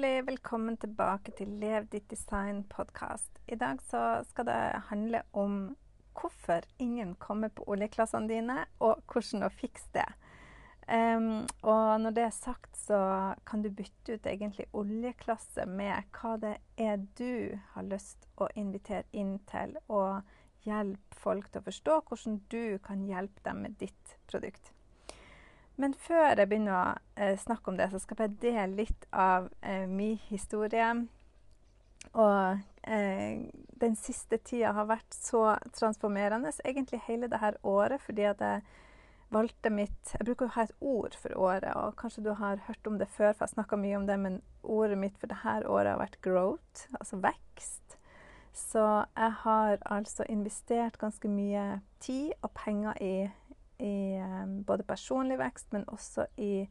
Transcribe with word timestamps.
Hjertelig 0.00 0.26
velkommen 0.26 0.76
tilbake 0.80 1.32
til 1.36 1.50
Lev 1.60 1.84
ditt 1.92 2.06
design-podkast. 2.08 3.34
I 3.52 3.56
dag 3.60 3.82
skal 3.84 4.46
det 4.48 4.54
handle 4.88 5.20
om 5.36 5.58
hvorfor 6.16 6.64
ingen 6.80 7.10
kommer 7.20 7.52
på 7.52 7.66
oljeklassene 7.68 8.30
dine, 8.30 8.56
og 8.80 9.02
hvordan 9.12 9.44
å 9.44 9.50
fikse 9.52 9.92
det. 9.98 10.06
Um, 10.88 11.44
og 11.60 12.00
når 12.00 12.16
det 12.16 12.24
er 12.24 12.32
sagt, 12.32 12.80
så 12.80 13.02
kan 13.44 13.60
du 13.60 13.68
bytte 13.68 14.16
ut 14.16 14.32
egentlig 14.32 14.70
oljeklasse 14.72 15.68
med 15.68 16.08
hva 16.16 16.32
det 16.40 16.56
er 16.80 17.04
du 17.20 17.60
har 17.74 17.90
lyst 17.92 18.24
å 18.40 18.48
invitere 18.56 19.04
inn 19.12 19.36
til, 19.52 19.76
og 19.92 20.24
hjelpe 20.64 21.20
folk 21.20 21.52
til 21.52 21.60
å 21.60 21.68
forstå 21.68 22.02
hvordan 22.08 22.40
du 22.48 22.78
kan 22.88 23.04
hjelpe 23.04 23.44
dem 23.44 23.66
med 23.66 23.76
ditt 23.84 24.16
produkt. 24.32 24.72
Men 25.80 25.94
før 25.96 26.34
jeg 26.34 26.48
begynner 26.50 26.74
å 26.76 26.84
eh, 27.16 27.38
snakke 27.40 27.72
om 27.72 27.78
det, 27.78 27.88
så 27.92 28.00
skal 28.02 28.26
jeg 28.26 28.36
dele 28.42 28.82
litt 28.82 29.06
av 29.16 29.48
eh, 29.64 29.86
min 29.88 30.18
historie. 30.28 30.90
Og 32.10 32.60
eh, 32.84 33.46
den 33.80 33.96
siste 33.96 34.40
tida 34.44 34.74
har 34.76 34.90
vært 34.90 35.16
så 35.16 35.54
transformerende, 35.76 36.52
så 36.52 36.66
egentlig 36.68 37.00
hele 37.06 37.30
dette 37.32 37.54
året, 37.64 38.02
fordi 38.04 38.28
at 38.28 38.44
jeg 38.44 38.62
valgte 39.30 39.70
mitt 39.70 40.12
Jeg 40.18 40.26
bruker 40.26 40.48
å 40.48 40.54
ha 40.56 40.64
et 40.66 40.72
ord 40.82 41.14
for 41.14 41.36
året, 41.38 41.70
og 41.78 41.96
kanskje 41.96 42.24
du 42.26 42.32
har 42.34 42.60
hørt 42.66 42.86
om 42.90 42.98
det 42.98 43.08
før, 43.08 43.32
for 43.32 43.46
jeg 43.46 43.54
snakka 43.54 43.78
mye 43.80 43.96
om 44.00 44.08
det, 44.08 44.18
men 44.20 44.40
ordet 44.60 44.98
mitt 44.98 45.16
for 45.16 45.30
dette 45.30 45.70
året 45.70 45.94
har 45.94 46.02
vært 46.02 46.20
'growth', 46.20 46.88
altså 46.98 47.22
vekst. 47.22 47.96
Så 48.52 49.04
jeg 49.16 49.32
har 49.46 49.78
altså 49.86 50.26
investert 50.28 50.98
ganske 50.98 51.28
mye 51.28 51.80
tid 52.00 52.32
og 52.42 52.50
penger 52.50 52.98
i 53.00 53.30
i 53.80 54.20
um, 54.20 54.60
både 54.64 54.86
personlig 54.86 55.38
vekst, 55.40 55.72
men 55.72 55.88
også 55.88 56.26
i 56.36 56.68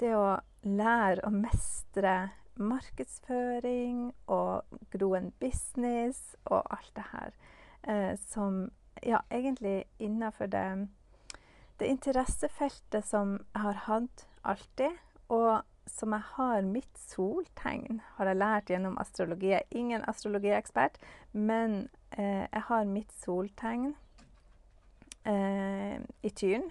det 0.00 0.14
å 0.16 0.38
lære 0.62 1.26
å 1.26 1.32
mestre 1.34 2.14
markedsføring 2.60 4.12
og 4.30 4.78
gro 4.92 5.12
en 5.16 5.30
business 5.40 6.36
og 6.44 6.62
alt 6.70 6.92
det 6.96 7.04
her. 7.12 7.36
Eh, 7.82 8.12
som 8.18 8.70
ja, 9.02 9.22
egentlig 9.30 9.84
innenfor 9.98 10.46
det, 10.46 10.88
det 11.80 11.90
interessefeltet 11.90 13.06
som 13.06 13.38
jeg 13.54 13.62
har 13.62 13.80
hatt 13.88 14.26
alltid, 14.44 14.98
og 15.28 15.62
som 15.86 16.12
jeg 16.14 16.22
har 16.36 16.62
mitt 16.62 16.98
soltegn, 16.98 18.00
har 18.16 18.30
jeg 18.30 18.38
lært 18.38 18.70
gjennom 18.70 18.98
astrologi. 19.02 19.50
Jeg 19.50 19.64
er 19.64 19.78
ingen 19.78 20.04
astrologiekspert, 20.08 21.00
men 21.32 21.88
eh, 22.10 22.46
jeg 22.46 22.64
har 22.68 22.84
mitt 22.86 23.12
soltegn 23.24 23.94
eh, 25.24 25.98
i 26.22 26.30
Tyren 26.30 26.70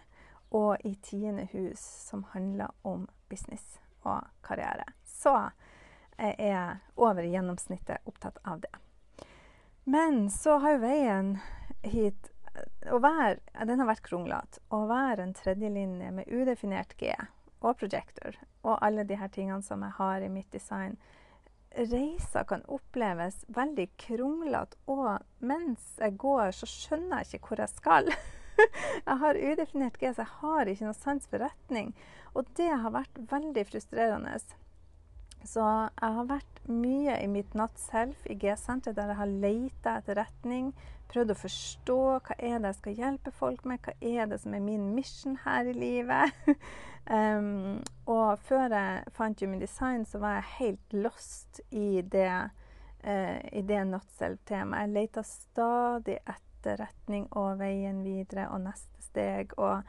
og 0.52 0.84
i 0.84 0.96
tiende 0.96 1.48
hus, 1.52 1.80
som 1.80 2.26
handler 2.34 2.72
om 2.82 3.08
business 3.30 3.80
og 4.04 4.28
karriere. 4.44 4.84
Så 5.08 5.32
jeg 6.18 6.36
er 6.52 6.82
over 7.00 7.24
gjennomsnittet 7.24 8.04
opptatt 8.06 8.38
av 8.44 8.60
det. 8.66 8.74
Men 9.84 10.28
så 10.30 10.58
har 10.60 10.76
jo 10.76 10.84
veien 10.84 11.32
hit 11.88 12.30
være, 12.84 13.40
Den 13.66 13.80
har 13.80 13.88
vært 13.88 14.04
kronglete. 14.04 14.60
Å 14.70 14.84
være 14.90 15.24
en 15.24 15.34
tredjelinje 15.34 16.12
med 16.12 16.28
udefinert 16.28 16.98
G 17.00 17.14
og 17.62 17.78
projector 17.80 18.36
og 18.62 18.78
alle 18.84 19.06
de 19.08 19.16
her 19.18 19.32
tingene 19.32 19.64
som 19.66 19.82
jeg 19.86 19.96
har 19.98 20.22
i 20.22 20.30
mitt 20.30 20.52
design, 20.52 20.98
Reiser 21.72 22.44
kan 22.44 22.66
oppleves 22.68 23.46
veldig 23.56 23.86
kronglete, 23.96 24.76
og 24.92 25.24
mens 25.40 25.94
jeg 26.02 26.18
går, 26.20 26.52
så 26.52 26.68
skjønner 26.68 27.22
jeg 27.22 27.40
ikke 27.40 27.48
hvor 27.48 27.62
jeg 27.64 27.72
skal. 27.72 28.12
jeg 29.08 29.18
har 29.24 29.40
udefinert 29.40 30.00
G, 30.00 30.12
så 30.14 30.26
jeg 30.26 30.36
har 30.42 30.72
ikke 30.72 30.90
noe 30.90 30.98
sans 30.98 31.30
for 31.30 31.44
retning. 31.44 31.94
Og 32.34 32.48
det 32.58 32.72
har 32.72 32.94
vært 32.94 33.22
veldig 33.32 33.66
frustrerende. 33.68 34.38
Så 35.48 35.64
jeg 35.64 36.16
har 36.18 36.30
vært 36.30 36.62
mye 36.70 37.18
i 37.18 37.28
mitt 37.30 37.56
Not 37.58 37.80
Self 37.82 38.26
i 38.30 38.38
G-senteret, 38.40 38.96
der 38.98 39.12
jeg 39.12 39.20
har 39.20 39.38
leita 39.46 39.96
etter 40.00 40.20
retning. 40.22 40.72
Prøvd 41.12 41.34
å 41.34 41.40
forstå 41.42 41.98
hva 42.24 42.38
er 42.38 42.62
det 42.62 42.72
jeg 42.72 42.78
skal 42.78 43.00
hjelpe 43.02 43.34
folk 43.36 43.66
med, 43.68 43.82
hva 43.84 43.96
er 44.00 44.30
det 44.32 44.40
som 44.44 44.54
er 44.56 44.64
min 44.64 44.92
mission 44.96 45.36
her 45.44 45.68
i 45.68 45.74
livet. 45.76 46.38
um, 47.18 47.82
og 48.06 48.40
før 48.48 48.70
jeg 48.72 49.16
fant 49.18 49.44
Human 49.44 49.64
Design, 49.64 50.06
så 50.06 50.22
var 50.22 50.38
jeg 50.38 50.54
helt 50.60 50.96
lost 51.08 51.60
i 51.72 52.04
det, 52.06 52.30
uh, 53.04 53.40
i 53.52 53.66
det 53.66 53.82
Not 53.90 54.08
Self-temaet. 54.20 54.86
Jeg 54.86 54.96
leita 54.96 55.26
stadig 55.28 56.22
etter 56.22 56.51
retning 56.66 57.28
og 57.38 57.60
veien 57.62 58.04
videre 58.06 58.48
og 58.54 58.64
neste 58.66 59.04
steg. 59.04 59.54
Og 59.58 59.82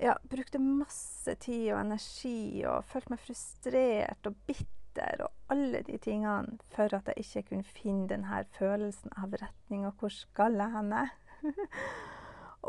ja, 0.00 0.16
brukte 0.30 0.60
masse 0.62 1.34
tid 1.44 1.72
og 1.74 1.80
energi 1.82 2.64
og 2.68 2.84
følte 2.88 3.14
meg 3.14 3.24
frustrert 3.24 4.30
og 4.30 4.38
bitter 4.48 5.24
og 5.24 5.54
alle 5.54 5.82
de 5.86 5.98
tingene 6.02 6.58
for 6.74 6.92
at 6.96 7.10
jeg 7.10 7.24
ikke 7.24 7.48
kunne 7.50 7.66
finne 7.66 8.08
denne 8.10 8.44
følelsen 8.56 9.12
av 9.20 9.36
retning 9.40 9.86
og 9.86 10.00
hvor 10.00 10.12
skal 10.14 10.58
jeg 10.58 10.74
henne? 10.74 11.04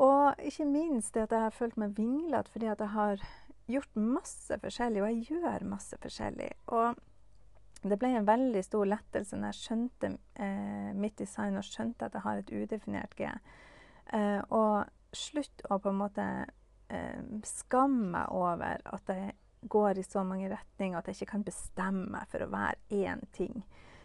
og 0.07 0.43
ikke 0.43 0.67
minst 0.69 1.15
det 1.15 1.27
at 1.27 1.37
jeg 1.37 1.47
har 1.47 1.55
følt 1.55 1.79
meg 1.81 1.95
vinglete 1.97 2.53
fordi 2.53 2.69
at 2.71 2.83
jeg 2.83 2.93
har 2.95 3.25
gjort 3.71 3.95
masse 3.95 4.57
forskjellig, 4.59 5.01
og 5.01 5.09
jeg 5.11 5.37
gjør 5.37 5.65
masse 5.69 5.97
forskjellig. 6.01 6.49
Og 6.75 6.99
det 7.81 7.97
ble 7.97 8.11
en 8.13 8.27
veldig 8.27 8.61
stor 8.65 8.85
lettelse 8.85 9.37
når 9.37 9.51
jeg 9.51 9.61
skjønte 9.65 10.09
eh, 10.37 10.89
mitt 10.93 11.17
design 11.17 11.57
og 11.57 11.65
skjønte 11.65 12.07
at 12.07 12.17
jeg 12.17 12.25
har 12.27 12.41
et 12.41 12.51
udefinert 12.53 13.15
G. 13.17 13.29
Eh, 14.13 14.41
og 14.53 14.89
slutt 15.17 15.63
å 15.69 15.79
på 15.81 15.91
en 15.91 16.01
måte 16.01 16.27
eh, 16.93 17.21
skamme 17.47 18.11
meg 18.13 18.35
over 18.37 18.83
at 18.85 19.09
jeg 19.09 19.33
går 19.71 19.97
i 19.97 20.05
så 20.05 20.23
mange 20.25 20.49
retninger 20.51 20.97
at 20.97 21.09
jeg 21.09 21.19
ikke 21.19 21.33
kan 21.35 21.45
bestemme 21.45 22.07
meg 22.13 22.29
for 22.31 22.45
å 22.45 22.51
være 22.53 23.01
én 23.01 23.25
ting. 23.33 23.63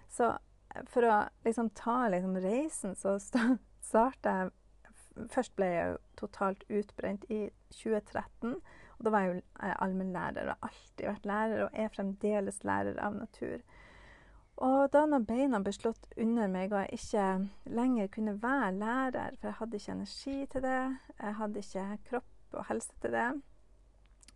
Så 0.08 0.32
eh, 0.32 0.84
for 0.88 1.08
å 1.08 1.18
liksom 1.44 1.72
ta 1.76 2.06
liksom 2.12 2.38
reisen, 2.44 2.96
så 2.96 3.18
starta 3.20 4.38
jeg 4.40 4.54
Først 5.32 5.54
ble 5.56 5.66
jeg 5.72 5.92
totalt 6.20 6.60
utbrent 6.68 7.22
i 7.32 7.46
2013. 7.72 8.58
Og 8.98 9.06
da 9.06 9.12
var 9.12 9.24
jeg 9.26 9.34
jo 9.34 9.72
allmennlærer 9.84 10.52
og 10.52 10.68
alltid 10.68 11.08
vært 11.08 11.28
lærer 11.28 11.64
og 11.66 11.82
er 11.84 11.92
fremdeles 11.92 12.62
lærer 12.64 13.00
av 13.02 13.18
natur. 13.18 13.58
Og 14.56 14.86
da 14.92 15.02
når 15.04 15.26
beina 15.28 15.60
ble 15.60 15.72
slått 15.76 16.06
under 16.16 16.48
meg 16.48 16.72
og 16.72 16.86
jeg 16.86 16.96
ikke 16.96 17.74
lenger 17.76 18.08
kunne 18.14 18.38
være 18.40 18.70
lærer, 18.78 19.36
for 19.36 19.50
jeg 19.50 19.58
hadde 19.58 19.80
ikke 19.80 19.96
energi 19.98 20.36
til 20.52 20.64
det, 20.64 20.78
jeg 21.20 21.36
hadde 21.42 21.64
ikke 21.64 21.88
kropp 22.08 22.56
og 22.56 22.64
helse 22.70 22.96
til 23.02 23.12
det, 23.12 23.28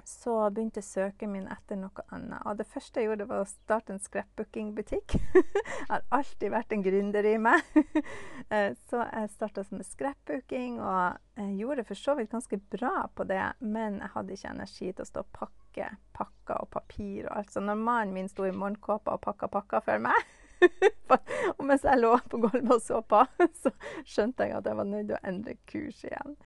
så 0.09 0.35
begynte 0.51 0.83
søken 0.83 1.33
min 1.33 1.49
etter 1.51 1.79
noe 1.81 2.05
annet. 2.15 2.43
Og 2.47 2.59
det 2.59 2.69
første 2.71 3.01
jeg 3.01 3.11
gjorde, 3.11 3.29
var 3.31 3.43
å 3.43 3.49
starte 3.49 3.95
en 3.95 4.03
scrapbooking-butikk. 4.03 5.17
jeg 5.17 5.45
har 5.91 6.07
alltid 6.15 6.55
vært 6.55 6.75
en 6.77 6.85
gründer 6.87 7.31
i 7.33 7.37
meg. 7.41 7.65
Eh, 8.51 8.73
så 8.91 9.05
jeg 9.05 9.29
starta 9.31 9.63
med 9.71 9.87
scrapbooking, 9.87 10.81
og 10.83 11.21
gjorde 11.55 11.85
for 11.87 11.95
så 11.95 12.17
vidt 12.19 12.33
ganske 12.33 12.57
bra 12.73 13.05
på 13.15 13.23
det, 13.31 13.45
men 13.63 14.01
jeg 14.01 14.11
hadde 14.17 14.35
ikke 14.35 14.51
energi 14.51 14.89
til 14.89 15.05
å 15.05 15.07
stå 15.07 15.23
og 15.23 15.31
pakke 15.37 15.87
pakker 16.17 16.65
og 16.65 16.71
papir 16.75 17.29
og 17.29 17.37
alt. 17.37 17.53
Så 17.55 17.63
når 17.63 17.79
mannen 17.79 18.17
min 18.17 18.31
sto 18.33 18.49
i 18.49 18.51
morgenkåpa 18.51 19.15
og 19.15 19.23
pakka 19.23 19.47
pakker 19.53 19.85
for 19.87 20.03
meg 20.03 20.19
og 21.57 21.65
mens 21.65 21.85
jeg 21.87 22.01
lå 22.01 22.13
på 22.31 22.41
gulvet 22.43 22.75
og 22.75 22.83
så 22.83 23.01
på, 23.07 23.23
så 23.63 23.73
skjønte 24.05 24.49
jeg 24.49 24.59
at 24.59 24.67
jeg 24.69 24.81
var 24.81 24.89
nødt 24.89 25.09
til 25.09 25.17
å 25.17 25.27
endre 25.31 25.57
kurs 25.71 26.03
igjen. 26.05 26.37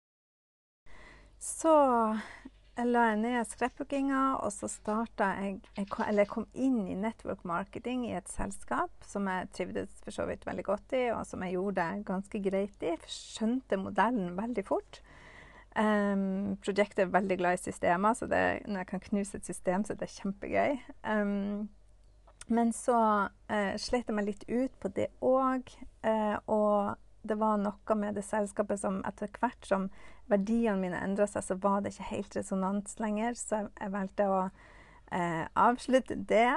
Så 1.42 1.75
jeg 2.76 2.90
la 2.90 3.04
ned 3.18 3.46
scrapbookinga, 3.46 4.20
og 4.42 4.50
så 4.54 4.68
starta 4.70 5.30
jeg 5.38 5.58
Eller 5.78 6.24
jeg 6.24 6.30
kom 6.32 6.46
inn 6.54 6.86
i 6.90 6.96
network 6.98 7.44
marketing 7.46 8.06
i 8.08 8.16
et 8.18 8.30
selskap 8.30 8.90
som 9.06 9.28
jeg 9.30 9.50
trivdes 9.54 10.00
for 10.04 10.15
så 10.15 10.26
vidt 10.28 10.47
veldig 10.47 10.65
godt 10.66 10.97
i, 10.98 11.04
og 11.15 11.22
som 11.28 11.42
jeg 11.44 11.56
gjorde 11.56 11.86
ganske 12.06 12.41
greit 12.42 12.82
i. 12.82 12.97
Skjønte 13.10 13.78
modellen 13.80 14.34
veldig 14.38 14.66
fort. 14.66 15.00
Um, 15.74 16.56
Project 16.62 16.98
er 16.98 17.10
veldig 17.10 17.38
glad 17.38 17.59
i 17.59 17.62
systemer, 17.65 18.15
så 18.15 18.26
det, 18.30 18.62
når 18.66 18.84
jeg 18.84 18.91
kan 18.92 19.00
knuse 19.09 19.38
et 19.38 19.47
system, 19.47 19.84
så 19.84 19.94
er 19.94 20.03
det 20.03 20.12
kjempegøy. 20.15 20.77
Um, 21.03 21.68
men 22.47 22.72
så 22.77 22.98
uh, 23.27 23.74
slet 23.80 24.10
jeg 24.10 24.15
meg 24.15 24.28
litt 24.28 24.44
ut 24.48 24.74
på 24.82 24.91
det 24.94 25.09
òg, 25.24 25.70
uh, 26.04 26.10
eh, 26.10 26.36
og 26.47 26.94
det 27.24 27.38
var 27.41 27.59
noe 27.60 27.97
med 27.98 28.18
det 28.18 28.24
selskapet 28.26 28.80
som 28.82 29.00
etter 29.09 29.30
hvert 29.41 29.66
som 29.68 29.88
verdiene 30.30 30.80
mine 30.80 31.00
endra 31.04 31.26
seg, 31.28 31.44
så 31.47 31.56
var 31.60 31.82
det 31.82 31.94
ikke 31.94 32.10
helt 32.10 32.36
resonans 32.36 32.98
lenger. 33.00 33.36
Så 33.38 33.66
jeg 33.68 33.92
valgte 33.94 34.28
å 34.30 34.41
eh, 34.44 35.44
avslutte 35.56 36.18
det. 36.28 36.53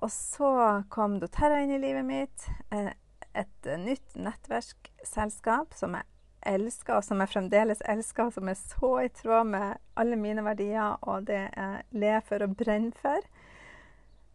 Og 0.00 0.10
så 0.14 0.52
kom 0.92 1.18
doTERRA 1.20 1.64
inn 1.64 1.74
i 1.76 1.82
livet 1.82 2.06
mitt. 2.06 2.46
Eh, 2.70 2.92
et 3.34 3.68
nytt 3.78 4.16
nettverksselskap 4.18 5.74
som 5.78 5.94
jeg 5.98 6.08
elsker, 6.46 6.96
og 6.96 7.04
som 7.04 7.20
jeg 7.20 7.32
fremdeles 7.34 7.82
elsker, 7.88 8.28
og 8.28 8.34
som 8.34 8.48
er 8.48 8.58
så 8.58 8.92
i 9.04 9.10
tråd 9.14 9.50
med 9.52 9.82
alle 10.00 10.16
mine 10.16 10.44
verdier 10.44 10.96
og 11.02 11.28
det 11.28 11.42
jeg 11.44 11.82
lever 11.92 12.24
for 12.26 12.46
og 12.46 12.56
brenner 12.56 12.96
for. 13.02 13.28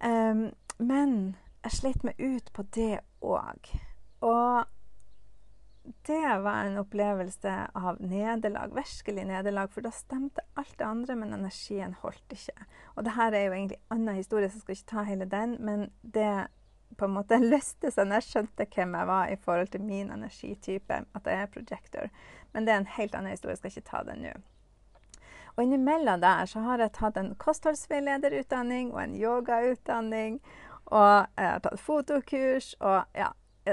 Um, 0.06 0.51
men 0.78 1.36
jeg 1.63 1.80
slet 1.80 2.06
meg 2.06 2.19
ut 2.19 2.51
på 2.54 2.66
det 2.75 3.00
òg. 3.25 3.72
Og 4.22 4.75
det 6.08 6.38
var 6.42 6.64
en 6.66 6.78
opplevelse 6.78 7.54
av 7.74 8.02
nederlag, 8.02 8.74
virkelig 8.76 9.26
nederlag. 9.26 9.72
For 9.74 9.86
da 9.86 9.92
stemte 9.94 10.42
alt 10.54 10.78
det 10.78 10.86
andre, 10.86 11.16
men 11.16 11.34
energien 11.34 11.96
holdt 12.02 12.34
ikke. 12.34 12.68
Og 12.96 13.06
det 13.06 13.16
her 13.18 13.34
er 13.34 13.48
jo 13.48 13.56
egentlig 13.58 13.78
en 13.78 13.98
annen 13.98 14.20
historie, 14.20 14.50
så 14.50 14.58
jeg 14.58 14.66
skal 14.66 14.78
ikke 14.78 14.92
ta 14.92 15.06
hele 15.10 15.30
den. 15.30 15.58
Men 15.60 15.90
det 16.02 16.48
på 16.98 17.06
en 17.06 17.16
måte 17.18 17.40
løste 17.54 17.92
seg 17.92 18.08
når 18.08 18.22
jeg 18.22 18.30
skjønte 18.32 18.68
hvem 18.76 18.98
jeg 19.00 19.12
var 19.12 19.30
i 19.30 19.40
forhold 19.46 19.72
til 19.74 19.86
min 19.86 20.12
energitype, 20.12 21.00
at 21.06 21.32
jeg 21.32 21.42
er 21.42 21.54
projector. 21.54 22.12
Men 22.54 22.66
det 22.66 22.74
er 22.74 22.84
en 22.84 22.94
helt 22.98 23.16
annen 23.16 23.36
historie, 23.36 23.56
jeg 23.56 23.64
skal 23.64 23.76
ikke 23.76 23.90
ta 23.92 24.04
den 24.10 24.26
nå. 24.26 24.36
Og 25.56 25.64
innimellom 25.64 26.20
der 26.22 26.46
så 26.52 26.60
har 26.66 26.82
jeg 26.84 26.92
tatt 26.98 27.18
en 27.18 27.36
kostholdsveilederutdanning 27.40 28.92
og 28.94 29.04
en 29.04 29.16
yogautdanning. 29.16 30.42
Og 30.86 31.28
jeg 31.38 31.48
har 31.48 31.62
tatt 31.64 31.82
fotokurs 31.82 32.74
og 32.80 33.06
ja, 33.16 33.32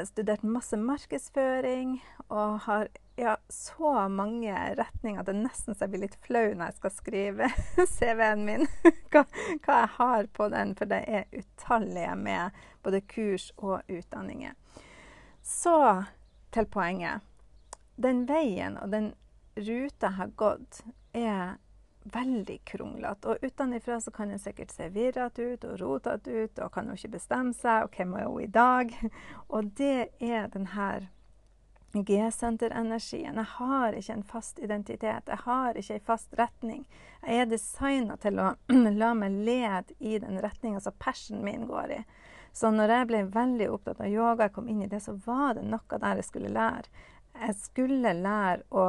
studert 0.09 0.43
masse 0.43 0.77
markedsføring. 0.77 1.97
Og 2.29 2.61
har 2.67 2.89
ja, 3.17 3.37
så 3.49 4.09
mange 4.09 4.55
retninger 4.79 5.21
at 5.21 5.29
det 5.29 5.37
nesten 5.37 5.75
så 5.75 5.85
jeg 5.85 5.93
blir 5.93 6.05
litt 6.07 6.19
flau 6.25 6.55
når 6.55 6.71
jeg 6.71 6.79
skal 6.79 6.95
skrive 6.95 7.51
CV-en 7.97 8.45
min. 8.47 8.67
hva, 9.13 9.25
hva, 9.65 9.83
jeg 9.83 9.91
har 9.99 10.31
på 10.33 10.49
den, 10.55 10.75
for 10.79 10.91
det 10.91 11.03
er 11.07 11.29
utallige 11.37 12.17
med 12.17 12.63
både 12.83 13.03
kurs 13.05 13.51
og 13.57 13.83
utdanninger. 13.89 14.57
Så 15.43 15.77
til 16.55 16.69
poenget. 16.71 17.21
Den 18.01 18.25
veien 18.29 18.79
og 18.81 18.93
den 18.95 19.13
ruta 19.57 20.09
jeg 20.09 20.17
har 20.17 20.33
gått, 20.41 20.81
er 21.13 21.59
veldig 22.05 22.59
kronglete. 22.65 23.29
Og 23.29 23.43
utenfra 23.43 24.01
så 24.01 24.11
kan 24.11 24.31
en 24.31 24.43
sikkert 24.43 24.73
se 24.75 24.89
virrete 24.93 25.43
ut 25.43 25.65
og 25.65 25.81
rotete 25.81 26.45
ut 26.45 26.63
og 26.65 26.73
kan 26.75 26.89
jo 26.89 26.99
ikke 26.99 27.17
bestemme 27.17 27.55
seg. 27.57 27.87
Og 27.87 27.97
hvem 27.97 28.15
er 28.19 28.29
hun 28.29 28.43
i 28.43 28.53
dag? 28.53 28.95
Og 29.55 29.73
det 29.79 30.13
er 30.21 30.49
denne 30.53 30.93
G-senter-energien. 31.93 33.37
Jeg 33.37 33.51
har 33.59 33.93
ikke 33.93 34.15
en 34.17 34.25
fast 34.25 34.59
identitet. 34.59 35.29
Jeg 35.29 35.41
har 35.45 35.77
ikke 35.77 35.99
en 35.99 36.07
fast 36.07 36.35
retning. 36.39 36.85
Jeg 37.21 37.43
er 37.43 37.51
designa 37.51 38.17
til 38.17 38.41
å 38.41 38.55
la 39.03 39.13
meg 39.19 39.37
lede 39.45 39.99
i 40.01 40.19
den 40.23 40.41
retninga 40.41 40.81
som 40.81 40.97
passionen 40.99 41.45
min 41.45 41.67
går 41.69 41.99
i. 41.99 42.03
Så 42.53 42.71
når 42.73 42.93
jeg 42.93 43.09
ble 43.09 43.23
veldig 43.33 43.69
opptatt 43.73 44.01
av 44.01 44.13
yoga, 44.13 44.47
jeg 44.47 44.55
kom 44.57 44.69
inn 44.69 44.83
i 44.85 44.89
det, 44.89 45.01
så 45.05 45.15
var 45.25 45.57
det 45.57 45.65
noe 45.69 46.01
der 46.01 46.21
jeg 46.21 46.29
skulle 46.29 46.53
lære. 46.53 46.89
Jeg 47.33 47.57
skulle 47.57 48.13
lære 48.13 48.67
å 48.77 48.87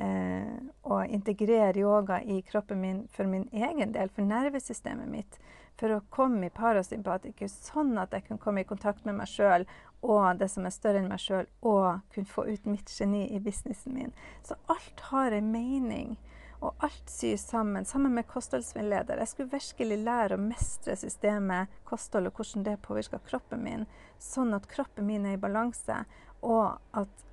eh, 0.00 0.54
å 0.82 1.00
integrere 1.04 1.80
yoga 1.80 2.20
i 2.22 2.40
kroppen 2.42 2.80
min 2.80 3.02
for 3.12 3.28
min 3.30 3.48
egen 3.52 3.92
del, 3.92 4.10
for 4.14 4.26
nervesystemet 4.26 5.10
mitt. 5.10 5.38
For 5.80 5.90
å 5.90 6.04
komme 6.14 6.46
i 6.46 6.54
parasympatikus, 6.54 7.56
sånn 7.70 7.96
at 7.98 8.14
jeg 8.14 8.28
kunne 8.28 8.42
komme 8.42 8.62
i 8.62 8.68
kontakt 8.68 9.06
med 9.06 9.18
meg 9.18 9.30
sjøl 9.30 9.66
og 10.04 10.38
det 10.38 10.50
som 10.52 10.66
er 10.68 10.74
større 10.74 11.00
enn 11.00 11.08
meg 11.08 11.22
sjøl, 11.22 11.48
og 11.64 12.04
kunne 12.12 12.28
få 12.28 12.44
ut 12.50 12.68
mitt 12.68 12.92
geni 12.92 13.24
i 13.32 13.40
businessen 13.42 13.96
min. 13.96 14.12
Så 14.44 14.56
alt 14.70 15.00
har 15.10 15.32
en 15.32 15.50
mening. 15.52 16.16
Og 16.64 16.84
alt 16.84 17.10
sys 17.10 17.42
sammen, 17.48 17.84
sammen 17.84 18.14
med 18.16 18.28
kostholdsveileder. 18.28 19.20
Jeg 19.20 19.32
skulle 19.32 19.52
virkelig 19.52 19.98
lære 20.04 20.36
å 20.36 20.40
mestre 20.44 20.96
systemet 20.96 21.72
kosthold, 21.88 22.28
og 22.28 22.38
hvordan 22.38 22.64
det 22.68 22.78
påvirker 22.84 23.24
kroppen 23.26 23.64
min, 23.64 23.88
sånn 24.22 24.54
at 24.56 24.68
kroppen 24.70 25.08
min 25.08 25.26
er 25.28 25.36
i 25.36 25.40
balanse, 25.40 26.04
og 26.44 26.78
at 26.96 27.26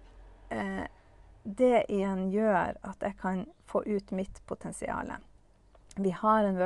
eh, 0.51 0.87
det 1.43 1.85
igjen 1.89 2.29
gjør 2.31 2.77
at 2.85 3.01
jeg 3.01 3.17
kan 3.21 3.45
få 3.65 3.83
ut 3.85 4.11
mitt 4.11 4.41
potensial. 4.45 5.11
Vi 5.95 6.11
har 6.11 6.43
en 6.43 6.57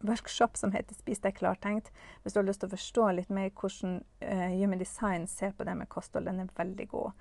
workshop 0.00 0.56
som 0.56 0.72
heter 0.72 0.94
'Spis 0.94 1.20
deg 1.20 1.38
klartenkt'. 1.38 1.90
Hvis 2.22 2.32
du 2.32 2.40
har 2.40 2.44
lyst 2.44 2.60
til 2.60 2.68
å 2.68 2.76
forstå 2.76 3.10
litt 3.10 3.30
mer 3.30 3.50
hvordan 3.50 4.02
uh, 4.22 4.48
Human 4.60 4.78
Design 4.78 5.26
ser 5.26 5.52
på 5.52 5.64
det 5.64 5.76
med 5.76 5.88
kosthold, 5.88 6.26
den 6.26 6.40
er 6.40 6.48
veldig 6.56 6.88
god. 6.88 7.12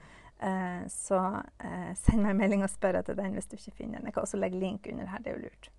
Uh, 0.43 0.87
så 0.87 1.19
uh, 1.63 1.93
send 1.95 2.21
meg 2.21 2.29
en 2.31 2.37
melding 2.37 2.63
og 2.63 2.69
spør 2.69 2.99
etter 2.99 3.15
den 3.15 3.33
hvis 3.33 3.47
du 3.47 3.55
ikke 3.55 3.77
finner 3.77 3.99
den. 3.99 4.05
Jeg 4.05 4.13
kan 4.13 4.23
også 4.23 4.37
legge 4.37 4.59
link 4.59 4.87
under 4.91 5.05
her, 5.05 5.17
det 5.19 5.31
er 5.31 5.37
jo 5.37 5.47
lurt. 5.47 5.71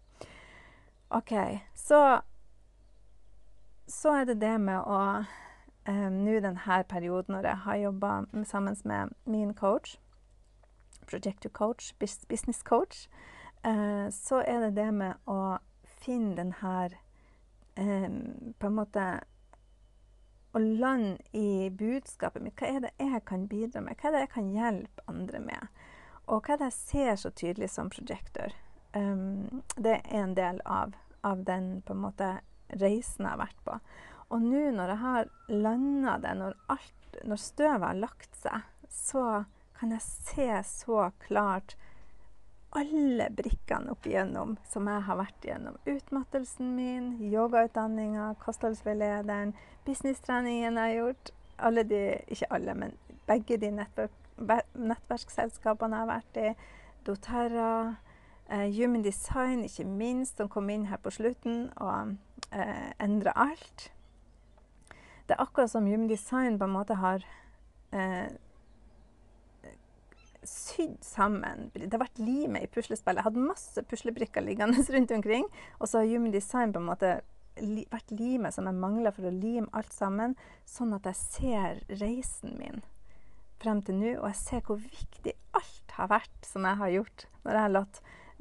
OK, 1.10 1.60
så 1.74 2.20
Så 3.88 4.10
er 4.12 4.24
det 4.24 4.40
det 4.40 4.60
med 4.60 4.80
å 4.84 5.24
Nå 5.88 6.40
denne 6.44 6.84
perioden 6.84 7.32
når 7.32 7.46
jeg 7.46 7.56
har 7.56 7.76
jobba 7.76 8.24
sammen 8.44 8.76
med 8.84 9.08
min 9.24 9.54
coach 9.54 9.96
Projector 11.08 11.52
coach, 11.54 11.94
business 11.98 12.62
coach, 12.62 13.08
eh, 13.64 14.08
så 14.14 14.42
er 14.44 14.66
det 14.66 14.76
det 14.76 14.90
med 14.94 15.30
å 15.30 15.58
finne 15.98 16.36
den 16.38 16.52
her 16.60 16.94
eh, 17.74 18.08
På 18.58 18.70
en 18.70 18.78
måte 18.78 19.08
å 20.52 20.58
lande 20.58 21.18
i 21.36 21.70
budskapet 21.70 22.42
mitt. 22.42 22.56
Hva 22.58 22.70
er 22.70 22.84
det 22.86 22.92
jeg 22.98 23.24
kan 23.28 23.46
bidra 23.50 23.82
med? 23.84 23.98
Hva 24.00 24.08
er 24.08 24.16
det 24.16 24.24
jeg 24.24 24.34
kan 24.34 24.52
hjelpe 24.54 25.04
andre 25.10 25.42
med? 25.44 25.82
Og 26.28 26.44
hva 26.44 26.54
er 26.54 26.62
det 26.62 26.70
jeg 26.70 26.78
ser 26.78 27.20
så 27.20 27.32
tydelig 27.32 27.70
som 27.72 27.90
projector? 27.92 28.54
Um, 28.96 29.62
det 29.76 29.98
er 29.98 30.22
en 30.22 30.34
del 30.36 30.62
av, 30.64 30.94
av, 31.20 31.44
den 31.44 31.82
på 31.84 31.92
en 31.92 32.04
måte 32.06 32.30
reisen 32.80 33.26
jeg 33.26 33.34
har 33.34 33.42
vært 33.42 33.60
på. 33.66 33.76
Og 34.32 34.44
nå 34.44 34.64
når 34.76 34.92
jeg 34.92 35.02
har 35.04 35.30
landa 35.52 36.16
det, 36.24 36.34
når, 36.40 36.56
alt, 36.72 37.20
når 37.28 37.42
støvet 37.44 37.86
har 37.86 38.02
lagt 38.02 38.40
seg, 38.40 38.66
så 38.92 39.24
kan 39.78 39.94
jeg 39.94 40.02
se 40.02 40.48
så 40.66 41.10
klart 41.22 41.76
alle 42.76 43.30
brikkene 43.32 43.92
opp 43.94 44.06
igjennom 44.06 44.56
som 44.68 44.88
jeg 44.90 45.04
har 45.06 45.18
vært 45.18 45.44
igjennom. 45.46 45.78
Utmattelsen 45.88 46.74
min, 46.76 47.12
yogautdanninga, 47.32 48.34
kostholdsveilederen, 48.42 49.54
businesstreningen 49.86 50.76
jeg 50.76 50.82
har 50.82 50.98
gjort. 50.98 51.30
Alle 51.58 51.84
de, 51.88 52.02
ikke 52.28 52.50
alle, 52.54 52.74
men 52.78 52.92
begge 53.26 53.56
de 53.58 53.70
nettverk, 53.74 54.14
nettverksselskapene 54.78 55.96
jeg 55.96 56.04
har 56.04 56.12
vært 56.12 56.42
i. 56.42 56.50
doTERRA, 57.06 57.96
eh, 58.50 58.68
Human 58.76 59.02
Design, 59.02 59.64
ikke 59.64 59.84
minst, 59.84 60.36
som 60.36 60.48
kom 60.48 60.68
inn 60.70 60.86
her 60.86 61.00
på 61.00 61.10
slutten 61.10 61.70
og 61.76 62.18
eh, 62.52 62.90
endra 63.00 63.32
alt. 63.34 63.88
Det 65.28 65.36
er 65.36 65.42
akkurat 65.42 65.70
som 65.70 65.86
Human 65.86 66.08
Design 66.08 66.58
på 66.58 66.68
en 66.68 66.76
måte 66.76 66.98
har 67.00 67.24
eh, 67.92 68.28
sydd 70.48 70.98
sammen. 71.04 71.68
Det 71.74 71.92
har 71.92 72.02
vært 72.02 72.20
limet 72.22 72.66
i 72.66 72.70
puslespillet. 72.72 73.20
Jeg 73.20 73.28
hadde 73.28 73.48
masse 73.48 73.84
puslebrikker 73.90 74.44
liggende 74.44 74.84
rundt 74.94 75.14
omkring. 75.14 75.48
Og 75.78 75.90
så 75.90 76.02
har 76.02 76.10
Human 76.10 76.34
Design 76.34 76.74
på 76.74 76.82
en 76.82 76.88
måte 76.88 77.18
vært 77.90 78.12
limet 78.14 78.54
som 78.54 78.68
jeg 78.68 78.78
mangla 78.78 79.10
for 79.14 79.28
å 79.28 79.34
lime 79.34 79.66
alt 79.76 79.90
sammen, 79.94 80.36
sånn 80.68 80.94
at 80.94 81.08
jeg 81.10 81.18
ser 81.18 81.80
reisen 82.00 82.54
min 82.58 82.84
frem 83.62 83.82
til 83.82 83.98
nå. 83.98 84.12
Og 84.20 84.28
jeg 84.30 84.40
ser 84.40 84.64
hvor 84.66 84.80
viktig 84.82 85.34
alt 85.58 85.96
har 85.98 86.10
vært 86.12 86.46
som 86.46 86.66
jeg 86.68 86.80
har 86.82 86.94
gjort, 86.94 87.26
når 87.44 87.52
jeg 87.56 87.66
har 87.66 87.74
latt, 87.74 88.00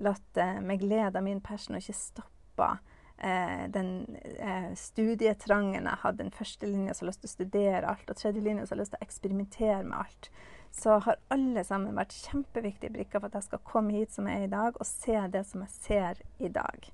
latt 0.10 0.42
uh, 0.42 0.60
meg 0.62 0.84
glede 0.84 1.18
av 1.18 1.26
min 1.26 1.42
passion 1.44 1.78
og 1.78 1.82
ikke 1.82 1.98
stoppa 1.98 2.70
den 3.18 3.90
uh, 4.38 4.74
studietrangen 4.78 5.88
jeg 5.90 6.02
hadde. 6.04 6.22
Den 6.22 6.36
første 6.36 6.70
linja 6.70 6.94
som 6.94 7.06
har 7.06 7.12
lyst 7.12 7.24
til 7.24 7.32
å 7.32 7.36
studere 7.36 7.90
alt, 7.90 8.12
og 8.12 8.20
tredje 8.20 8.44
linja 8.46 8.68
som 8.68 8.76
har 8.76 8.84
lyst 8.84 8.94
til 8.94 9.02
å 9.02 9.08
eksperimentere 9.08 9.82
med 9.88 9.98
alt 10.04 10.30
så 10.72 11.00
har 11.00 11.16
alle 11.34 11.64
sammen 11.66 11.96
vært 11.98 12.16
kjempeviktige 12.28 12.94
brikker 12.94 13.22
for 13.22 13.30
at 13.30 13.38
jeg 13.40 13.48
skal 13.48 13.64
komme 13.66 13.96
hit 13.96 14.14
som 14.14 14.28
jeg 14.30 14.44
er 14.44 14.48
i 14.48 14.52
dag, 14.52 14.76
og 14.78 14.86
se 14.86 15.16
det 15.34 15.44
som 15.50 15.64
jeg 15.66 15.74
ser 15.74 16.20
i 16.44 16.52
dag. 16.54 16.90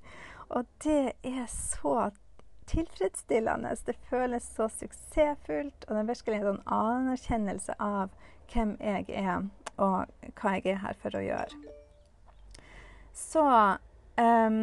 Og 0.56 0.68
det 0.84 1.14
er 1.26 1.44
så 1.52 2.10
tilfredsstillende. 2.70 3.74
Det 3.86 3.96
føles 4.08 4.46
så 4.56 4.68
suksessfullt, 4.72 5.84
og 5.84 5.90
det 5.90 6.00
er 6.00 6.10
virkelig 6.12 6.40
en 6.40 6.48
sånn 6.48 6.62
anerkjennelse 6.78 7.76
av 7.82 8.14
hvem 8.52 8.76
jeg 8.80 9.08
er, 9.12 9.48
og 9.76 10.32
hva 10.40 10.56
jeg 10.56 10.72
er 10.72 10.82
her 10.86 11.00
for 11.02 11.18
å 11.18 11.24
gjøre. 11.24 11.62
Så 13.14 13.44
um, 13.44 14.60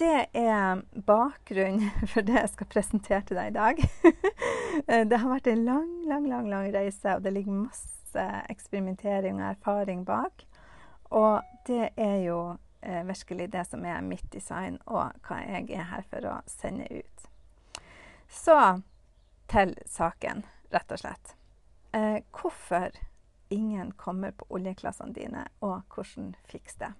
det 0.00 0.26
er 0.36 0.80
bakgrunnen 1.06 1.90
for 2.12 2.24
det 2.26 2.38
jeg 2.38 2.52
skal 2.54 2.70
presentere 2.72 3.22
til 3.28 3.40
deg 3.40 3.52
i 3.52 3.56
dag. 3.58 3.82
det 5.10 5.20
har 5.20 5.32
vært 5.34 5.50
en 5.52 5.64
lang, 5.66 5.90
lang, 6.08 6.28
lang, 6.30 6.48
lang 6.50 6.70
reise, 6.74 7.16
og 7.16 7.24
det 7.24 7.34
ligger 7.36 7.66
masse 7.66 8.26
eksperimentering 8.50 9.40
og 9.42 9.50
erfaring 9.52 10.04
bak. 10.08 10.46
Og 11.10 11.42
det 11.66 11.90
er 11.96 12.16
jo 12.24 12.38
eh, 12.82 13.02
virkelig 13.06 13.50
det 13.52 13.66
som 13.68 13.84
er 13.84 14.00
mitt 14.06 14.26
design, 14.32 14.78
og 14.86 15.12
hva 15.26 15.42
jeg 15.44 15.70
er 15.74 15.90
her 15.90 16.06
for 16.10 16.26
å 16.30 16.38
sende 16.50 16.86
ut. 16.90 17.28
Så 18.30 18.56
til 19.50 19.74
saken, 19.90 20.44
rett 20.70 20.92
og 20.94 21.02
slett. 21.02 21.34
Eh, 21.92 22.22
hvorfor 22.30 22.94
ingen 23.50 23.92
kommer 23.98 24.30
på 24.30 24.46
oljeklassene 24.54 25.14
dine, 25.14 25.48
og 25.60 25.82
hvordan 25.90 26.34
fikse 26.48 26.78
det. 26.84 26.92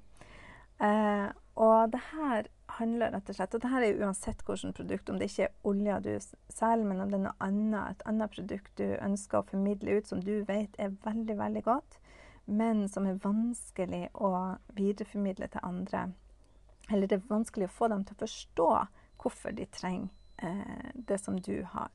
Eh, 0.80 1.28
og 1.60 1.92
det 1.92 2.00
her 2.10 2.48
handler 2.78 3.12
rett 3.12 3.28
og 3.28 3.36
slett 3.36 3.54
Og 3.54 3.62
det 3.62 3.70
her 3.72 3.84
er 3.84 3.98
uansett 4.00 4.44
hvilket 4.46 4.76
produkt, 4.76 5.10
om 5.10 5.18
det 5.20 5.30
ikke 5.30 5.48
er 5.48 5.68
olja 5.68 5.98
du 6.00 6.12
selger, 6.48 6.86
men 6.86 7.02
om 7.02 7.10
det 7.10 7.18
er 7.18 7.24
noe 7.26 7.46
annet, 7.46 7.90
et 7.90 8.06
annet 8.08 8.32
produkt 8.32 8.72
du 8.80 8.86
ønsker 8.96 9.40
å 9.40 9.48
formidle 9.50 9.98
ut 9.98 10.08
som 10.08 10.22
du 10.24 10.40
vet 10.48 10.78
er 10.78 10.94
veldig, 11.04 11.36
veldig 11.38 11.64
godt, 11.66 11.98
men 12.46 12.86
som 12.88 13.06
er 13.06 13.20
vanskelig 13.22 14.08
å 14.14 14.32
videreformidle 14.78 15.50
til 15.52 15.66
andre. 15.66 16.06
Eller 16.90 17.10
det 17.10 17.20
er 17.20 17.28
vanskelig 17.28 17.68
å 17.68 17.74
få 17.74 17.90
dem 17.92 18.06
til 18.06 18.16
å 18.16 18.22
forstå 18.24 18.70
hvorfor 19.20 19.54
de 19.54 19.66
trenger 19.70 20.08
eh, 20.42 20.90
det 20.94 21.20
som 21.20 21.36
du 21.38 21.60
har. 21.74 21.92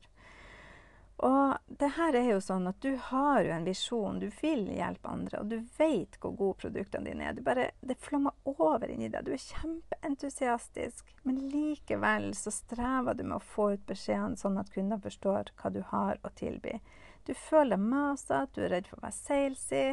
Og 1.24 1.56
det 1.80 1.88
her 1.96 2.16
er 2.18 2.26
jo 2.28 2.40
sånn 2.44 2.68
at 2.68 2.76
du 2.84 2.98
har 3.08 3.40
jo 3.46 3.52
en 3.54 3.64
visjon, 3.64 4.18
du 4.20 4.26
vil 4.42 4.66
hjelpe 4.68 5.08
andre, 5.08 5.40
og 5.40 5.48
du 5.48 5.62
vet 5.78 6.18
hvor 6.20 6.34
gode 6.36 6.58
produktene 6.66 7.08
dine 7.08 7.30
er. 7.30 7.38
Bare, 7.46 7.70
det 7.80 7.96
flommer 8.04 8.36
over 8.44 8.84
inni 8.92 9.08
deg. 9.08 9.24
Du 9.24 9.32
er 9.32 9.40
kjempeentusiastisk, 9.40 11.14
men 11.24 11.40
likevel 11.54 12.34
så 12.36 12.52
strever 12.52 13.16
du 13.16 13.24
med 13.24 13.38
å 13.38 13.48
få 13.54 13.70
ut 13.76 13.86
beskjedene 13.88 14.36
sånn 14.36 14.60
at 14.60 14.72
kundene 14.74 15.00
forstår 15.06 15.54
hva 15.56 15.72
du 15.72 15.80
har 15.94 16.20
å 16.20 16.32
tilby. 16.36 16.76
Du 17.24 17.32
føler 17.32 17.78
deg 17.78 17.88
masete, 17.88 18.52
du 18.52 18.66
er 18.66 18.74
redd 18.76 18.90
for 18.90 19.00
å 19.00 19.06
være 19.06 19.20
salesy, 19.22 19.86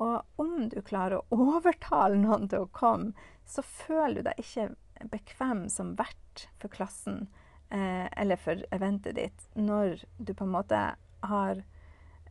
og 0.00 0.40
om 0.40 0.70
du 0.72 0.80
klarer 0.80 1.20
å 1.20 1.42
overtale 1.52 2.16
noen 2.16 2.48
til 2.48 2.64
å 2.64 2.72
komme, 2.72 3.12
så 3.44 3.60
føler 3.60 4.22
du 4.22 4.30
deg 4.30 4.40
ikke 4.40 4.70
bekvem 5.12 5.66
som 5.68 5.92
vert 5.98 6.48
for 6.62 6.72
klassen 6.72 7.26
eh, 7.72 8.08
eller 8.16 8.40
for 8.40 8.62
eventet 8.74 9.16
ditt 9.18 9.46
når 9.58 10.04
du 10.18 10.34
på 10.34 10.46
en 10.46 10.54
måte 10.54 10.80
har 11.26 11.62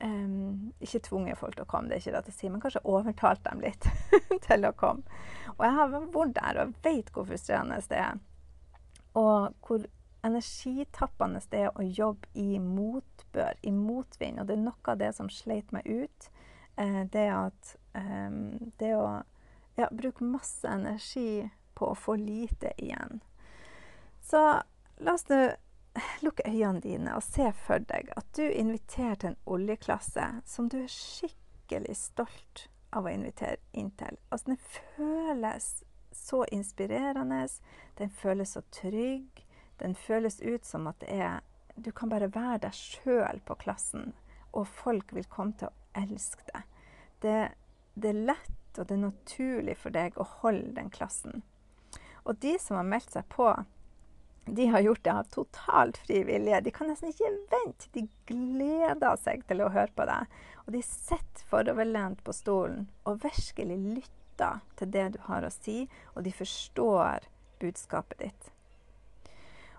um, 0.04 0.74
ikke 0.84 1.04
tvunget 1.08 1.40
folk 1.40 1.56
til 1.56 1.66
å 1.66 1.70
komme, 1.70 1.90
det 1.90 1.98
er 1.98 2.04
ikke 2.04 2.18
det 2.18 2.34
å 2.34 2.36
si, 2.36 2.50
men 2.52 2.64
kanskje 2.64 2.84
overtalt 2.90 3.44
dem 3.46 3.64
litt 3.64 3.88
til 4.48 4.68
å 4.68 4.76
komme. 4.78 5.22
Og 5.58 5.66
jeg 5.66 5.78
har 5.78 5.96
vært 5.96 6.36
der 6.38 6.62
og 6.66 6.76
vet 6.86 7.12
hvor 7.16 7.28
frustrerende 7.30 7.80
det 7.90 8.02
er. 8.02 8.22
Og 9.20 9.68
hvor 9.68 9.88
energitappende 10.26 11.42
det 11.52 11.66
er 11.66 11.76
å 11.76 11.86
jobbe 11.86 12.30
i 12.38 12.60
motbør, 12.62 13.58
i 13.62 13.74
motvind. 13.74 14.40
Og 14.40 14.48
det 14.48 14.58
er 14.58 14.64
noe 14.66 14.94
av 14.94 15.00
det 15.02 15.12
som 15.18 15.30
sleit 15.34 15.72
meg 15.74 15.88
ut. 15.88 16.30
Eh, 16.80 17.02
det 17.12 17.28
at 17.34 17.76
um, 17.98 18.72
Det 18.80 18.94
å 18.96 19.24
ja, 19.80 19.88
bruke 19.92 20.24
masse 20.24 20.68
energi 20.68 21.50
på 21.76 21.92
å 21.92 21.98
få 21.98 22.16
lite 22.20 22.74
igjen. 22.78 23.22
Så 24.22 24.62
la 25.02 25.14
oss 25.18 25.28
nå 25.30 25.42
lukke 26.24 26.48
øynene 26.48 26.82
dine 26.84 27.16
og 27.18 27.24
se 27.26 27.50
for 27.66 27.84
deg 27.90 28.12
at 28.16 28.28
du 28.38 28.44
inviterer 28.46 29.18
til 29.20 29.34
en 29.34 29.40
oljeklasse 29.56 30.28
som 30.48 30.70
du 30.72 30.78
er 30.84 30.92
skikkelig 30.92 31.96
stolt 32.00 32.68
av 32.96 33.08
å 33.08 33.12
invitere 33.12 33.60
inn 33.78 33.92
til. 34.00 34.18
Altså, 34.30 34.52
den 34.52 34.62
føles 34.96 35.70
så 36.16 36.44
inspirerende, 36.52 37.48
den 38.00 38.10
føles 38.10 38.56
så 38.56 38.64
trygg. 38.72 39.46
Den 39.80 39.96
føles 39.96 40.42
ut 40.42 40.66
som 40.66 40.88
at 40.88 41.00
det 41.02 41.16
er 41.16 41.40
Du 41.82 41.92
kan 41.96 42.10
bare 42.12 42.28
være 42.36 42.60
deg 42.66 42.76
sjøl 42.76 43.40
på 43.48 43.56
klassen, 43.56 44.12
og 44.52 44.68
folk 44.68 45.14
vil 45.16 45.26
komme 45.32 45.56
til 45.58 45.70
å 45.70 46.02
elske 46.02 46.44
deg. 46.52 46.66
Det, 47.24 47.36
det 47.96 48.10
er 48.10 48.26
lett 48.28 48.80
og 48.80 48.90
det 48.90 48.98
er 48.98 49.06
naturlig 49.06 49.78
for 49.80 49.96
deg 49.96 50.20
å 50.20 50.28
holde 50.42 50.76
den 50.76 50.92
klassen. 50.92 51.46
Og 52.28 52.36
de 52.44 52.58
som 52.60 52.76
har 52.76 52.86
meldt 52.86 53.16
seg 53.16 53.26
på, 53.32 53.48
de 54.46 54.68
har 54.68 54.80
gjort 54.80 55.04
det 55.04 55.14
av 55.14 55.24
totalt 55.24 55.98
fri 55.98 56.24
vilje. 56.24 56.62
De 56.62 56.72
kan 56.72 56.90
nesten 56.90 57.12
ikke 57.12 57.30
vente. 57.52 57.90
De 57.94 58.08
gleder 58.30 59.20
seg 59.22 59.46
til 59.48 59.62
å 59.62 59.70
høre 59.74 59.94
på 59.96 60.08
deg. 60.10 60.40
Og 60.66 60.74
de 60.76 60.82
sitter 60.86 61.46
foroverlent 61.50 62.24
på 62.26 62.34
stolen 62.36 62.88
og 63.06 63.22
virkelig 63.24 63.78
lytter 63.78 64.64
til 64.80 64.92
det 64.94 65.08
du 65.14 65.20
har 65.28 65.46
å 65.46 65.54
si, 65.54 65.86
og 66.16 66.26
de 66.26 66.34
forstår 66.34 67.28
budskapet 67.62 68.26
ditt. 68.26 68.50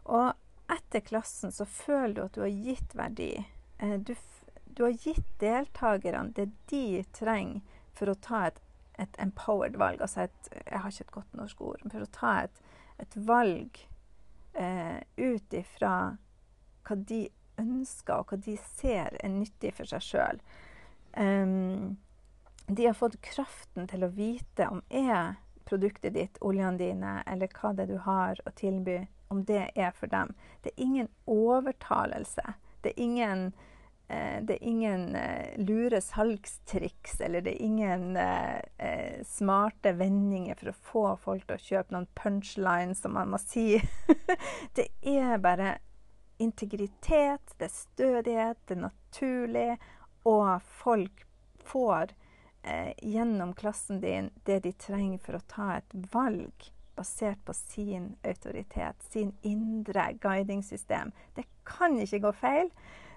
Og 0.06 0.30
etter 0.70 1.02
klassen 1.04 1.52
så 1.54 1.66
føler 1.66 2.14
du 2.14 2.22
at 2.24 2.36
du 2.36 2.44
har 2.44 2.54
gitt 2.70 2.94
verdi. 2.98 3.32
Eh, 3.82 3.96
du, 3.98 4.14
du 4.64 4.84
har 4.86 4.94
gitt 4.94 5.26
deltakerne 5.42 6.34
det 6.36 6.50
de 6.70 7.02
trenger 7.16 7.62
for 7.98 8.12
å 8.12 8.18
ta 8.22 8.46
et, 8.48 8.60
et 9.02 9.18
empowered 9.22 9.76
valg. 9.80 10.00
Altså 10.00 10.28
et 10.28 10.52
Jeg 10.54 10.78
har 10.78 10.90
ikke 10.90 11.08
et 11.08 11.16
godt 11.18 11.40
norsk 11.42 11.64
ord. 11.66 11.88
For 11.90 12.06
å 12.06 12.12
ta 12.14 12.36
et, 12.46 12.62
et 13.02 13.18
valg 13.28 13.82
eh, 14.54 14.98
ut 15.16 15.54
ifra 15.54 15.94
hva 16.86 16.96
de 16.96 17.26
ønsker, 17.60 18.18
og 18.18 18.32
hva 18.32 18.40
de 18.42 18.56
ser 18.78 19.16
er 19.20 19.32
nyttig 19.32 19.74
for 19.76 19.88
seg 19.88 20.04
sjøl. 20.04 20.42
Um, 21.12 21.98
de 22.66 22.86
har 22.86 22.96
fått 22.96 23.20
kraften 23.24 23.88
til 23.90 24.06
å 24.06 24.12
vite 24.14 24.68
om 24.72 24.80
er 24.88 25.36
produktet 25.68 26.14
ditt, 26.16 26.38
oljene 26.40 26.78
dine, 26.78 27.12
eller 27.26 27.52
hva 27.56 27.72
det 27.76 27.88
du 27.90 27.98
har 28.04 28.40
å 28.46 28.52
tilby, 28.56 29.02
om 29.32 29.44
det 29.48 29.70
er 29.74 29.92
for 29.96 30.10
dem. 30.12 30.34
Det 30.62 30.72
er 30.72 30.84
ingen 30.84 31.08
overtalelse. 31.26 32.54
Det 32.82 32.92
er 32.92 33.02
ingen 33.02 33.52
det 34.42 34.56
er 34.58 34.64
ingen 34.68 35.14
eh, 35.16 35.58
lure 35.58 36.00
salgstriks, 36.00 37.20
eller 37.20 37.40
det 37.40 37.54
er 37.54 37.62
ingen 37.62 38.16
eh, 38.16 39.22
smarte 39.26 39.92
vendinger 39.96 40.58
for 40.58 40.72
å 40.72 40.80
få 40.90 41.04
folk 41.22 41.46
til 41.46 41.56
å 41.56 41.66
kjøpe 41.68 41.96
noen 41.96 42.08
punchlines, 42.18 43.00
som 43.04 43.16
man 43.16 43.32
må 43.32 43.40
si. 43.42 43.78
det 44.76 44.88
er 45.00 45.38
bare 45.42 45.76
integritet, 46.42 47.54
det 47.58 47.68
er 47.68 47.76
stødighet, 47.76 48.60
det 48.66 48.76
er 48.76 48.84
naturlig, 48.88 49.70
og 50.28 50.62
folk 50.82 51.24
får 51.64 52.12
eh, 52.62 52.92
gjennom 53.02 53.54
klassen 53.54 54.00
din 54.02 54.30
det 54.46 54.62
de 54.66 54.72
trenger 54.72 55.22
for 55.22 55.38
å 55.38 55.46
ta 55.50 55.68
et 55.78 55.98
valg 56.12 56.72
basert 56.98 57.40
på 57.46 57.54
sin 57.56 58.16
autoritet, 58.22 59.02
sin 59.08 59.32
indre 59.42 60.10
guidingssystem. 60.20 61.14
Det 61.34 61.46
kan 61.64 61.96
ikke 62.02 62.26
gå 62.26 62.34
feil 62.36 62.68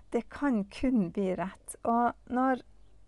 det 0.10 0.30
kan 0.30 0.64
kun 0.66 1.10
bli 1.12 1.36
rett. 1.36 1.76
Og 1.84 2.12
når, 2.32 2.62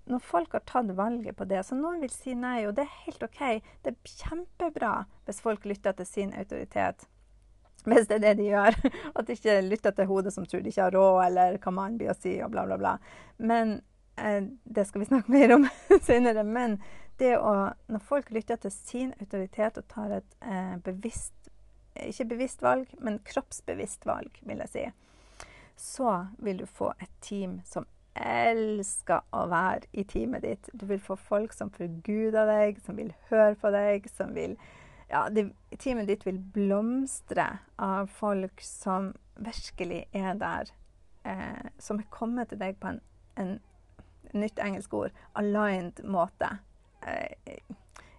når, 0.06 0.24
folk 0.24 0.56
har 0.56 0.66
tatt 0.68 0.92
valget 0.98 1.38
på 1.38 1.48
det, 1.50 1.63
så 1.66 1.77
noen 1.77 2.01
vil 2.04 2.13
si 2.13 2.36
nei, 2.36 2.62
og 2.68 2.75
det 2.77 2.86
er 2.86 2.98
helt 3.06 3.24
OK. 3.27 3.44
Det 3.84 3.94
er 3.94 4.16
kjempebra 4.24 4.94
hvis 5.27 5.44
folk 5.44 5.68
lytter 5.70 5.98
til 5.98 6.10
sin 6.10 6.34
autoritet. 6.38 7.08
Hvis 7.88 8.10
det 8.10 8.18
er 8.18 8.24
det 8.25 8.36
de 8.42 8.50
gjør. 8.50 8.80
At 9.16 9.27
de 9.27 9.38
ikke 9.38 9.60
lytter 9.63 9.96
til 9.96 10.10
hodet 10.10 10.34
som 10.36 10.46
tror 10.46 10.63
de 10.63 10.74
ikke 10.74 10.88
har 10.89 10.96
råd, 10.98 11.22
eller 11.30 11.60
hva 11.63 11.75
man 11.75 12.00
blir 12.00 12.12
å 12.12 12.18
si, 12.18 12.38
og 12.44 12.51
bla, 12.56 12.66
bla, 12.68 12.80
bla. 12.82 12.96
Men 13.38 13.80
eh, 14.20 14.51
det 14.63 14.88
skal 14.89 15.04
vi 15.04 15.12
snakke 15.12 15.32
mer 15.38 15.58
om 15.58 15.68
senere. 16.01 16.44
Men 16.44 16.80
å, 17.18 17.54
når 17.89 18.04
folk 18.06 18.30
lytter 18.30 18.60
til 18.62 18.74
sin 18.74 19.13
autoritet 19.22 19.80
og 19.80 19.88
tar 19.89 20.20
et 20.20 20.36
eh, 20.46 20.75
bevisst 20.86 21.34
ikke 22.06 22.27
bevisst 22.30 22.62
valg, 22.62 22.89
men 23.01 23.20
kroppsbevisst 23.25 24.06
valg, 24.06 24.36
vil 24.46 24.62
jeg 24.66 24.74
si 24.74 24.84
så 25.77 26.27
vil 26.38 26.57
du 26.57 26.65
få 26.65 26.91
et 27.00 27.12
team 27.22 27.60
som 27.65 27.86
elsker 28.17 29.22
å 29.36 29.43
være 29.51 29.86
i 29.93 30.03
teamet 30.10 30.43
ditt. 30.46 30.69
Du 30.74 30.88
vil 30.89 31.01
få 31.01 31.15
folk 31.22 31.53
som 31.53 31.69
forguder 31.74 32.50
deg, 32.50 32.81
som 32.86 32.98
vil 32.98 33.13
høre 33.29 33.55
på 33.62 33.72
deg, 33.75 34.10
som 34.13 34.36
vil 34.38 34.57
Ja, 35.07 35.29
det, 35.31 35.46
teamet 35.79 36.10
ditt 36.10 36.25
vil 36.27 36.41
blomstre 36.51 37.46
av 37.79 38.10
folk 38.12 38.60
som 38.60 39.13
virkelig 39.39 40.01
er 40.12 40.34
der, 40.36 40.74
eh, 41.24 41.69
som 41.79 42.01
er 42.01 42.10
kommet 42.12 42.50
til 42.51 42.60
deg 42.60 42.75
på 42.81 42.89
en, 42.89 43.00
en 43.39 43.53
nytt 44.34 44.60
engelsk 44.60 44.93
ord, 44.93 45.15
aligned 45.39 46.01
måte. 46.03 46.57
Eh, 47.07 47.55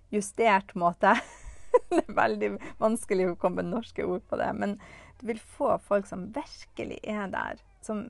justert 0.09 0.73
måte. 0.75 1.13
det 1.91 2.07
er 2.07 2.17
veldig 2.17 2.55
vanskelig 2.81 3.35
å 3.35 3.37
komme 3.37 3.63
med 3.63 3.75
norske 3.75 4.07
ord 4.09 4.25
på 4.29 4.41
det. 4.41 4.49
Men 4.57 4.79
vil 5.23 5.39
få 5.41 5.77
folk 5.79 6.07
som 6.07 6.29
virkelig 6.35 6.99
er 7.03 7.27
der. 7.33 7.63
Som, 7.83 8.09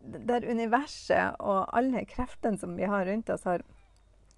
der 0.00 0.46
universet 0.50 1.36
og 1.40 1.76
alle 1.76 2.04
kreftene 2.08 2.58
som 2.58 2.76
vi 2.76 2.88
har 2.88 3.06
rundt 3.06 3.30
oss, 3.30 3.44
har 3.44 3.64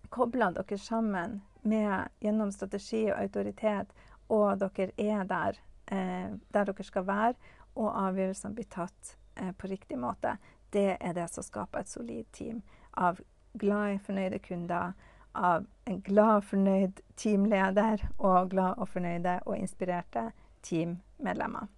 kobla 0.08 0.50
dere 0.54 0.78
sammen 0.78 1.40
med, 1.62 2.08
gjennom 2.20 2.52
strategi 2.54 3.06
og 3.10 3.18
autoritet, 3.20 3.92
og 4.28 4.58
dere 4.62 4.90
er 4.98 5.24
der, 5.24 5.58
eh, 5.90 6.30
der 6.54 6.64
dere 6.64 6.84
skal 6.84 7.06
være, 7.06 7.34
og 7.76 7.92
avgjørelsene 8.06 8.54
blir 8.54 8.68
tatt 8.70 9.16
eh, 9.36 9.52
på 9.52 9.66
riktig 9.70 9.98
måte. 9.98 10.36
Det 10.70 10.96
er 11.00 11.12
det 11.14 11.28
som 11.30 11.44
skaper 11.44 11.80
et 11.80 11.90
solid 11.90 12.24
team 12.32 12.62
av 12.94 13.20
glade, 13.58 13.98
fornøyde 14.06 14.38
kunder, 14.38 14.92
av 15.36 15.66
en 15.84 16.00
glad, 16.00 16.44
fornøyd 16.48 17.00
teamleder 17.16 18.06
og 18.18 18.50
glad 18.50 18.78
og 18.80 18.88
fornøyde 18.88 19.40
og 19.44 19.58
inspirerte 19.58 20.30
teammedlemmer. 20.64 21.68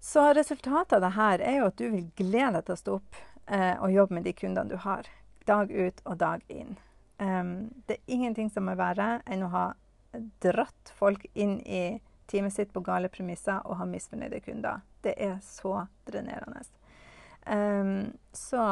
Så 0.00 0.22
resultatet 0.34 0.92
av 0.98 1.02
dette 1.02 1.44
er 1.44 1.58
jo 1.58 1.68
at 1.68 1.78
du 1.78 1.88
vil 1.90 2.10
glede 2.16 2.58
deg 2.58 2.66
til 2.66 2.74
å 2.74 2.82
stå 2.82 2.98
opp 3.00 3.16
eh, 3.46 3.74
og 3.82 3.92
jobbe 3.92 4.18
med 4.18 4.28
de 4.28 4.34
kundene 4.36 4.70
du 4.70 4.76
har. 4.84 5.08
Dag 5.48 5.72
ut 5.72 6.02
og 6.04 6.18
dag 6.20 6.44
inn. 6.52 6.76
Um, 7.18 7.70
det 7.88 7.96
er 7.96 8.14
ingenting 8.14 8.50
som 8.50 8.68
er 8.70 8.78
verre 8.78 9.08
enn 9.26 9.42
å 9.42 9.50
ha 9.50 9.64
dratt 10.42 10.92
folk 10.94 11.24
inn 11.34 11.58
i 11.66 11.98
teamet 12.30 12.54
sitt 12.54 12.70
på 12.72 12.82
gale 12.86 13.10
premisser 13.10 13.64
og 13.64 13.80
ha 13.80 13.88
misfornøyde 13.88 14.40
kunder. 14.44 14.84
Det 15.02 15.16
er 15.18 15.38
så 15.42 15.88
drenerende. 16.06 16.62
Um, 17.48 18.12
så 18.32 18.62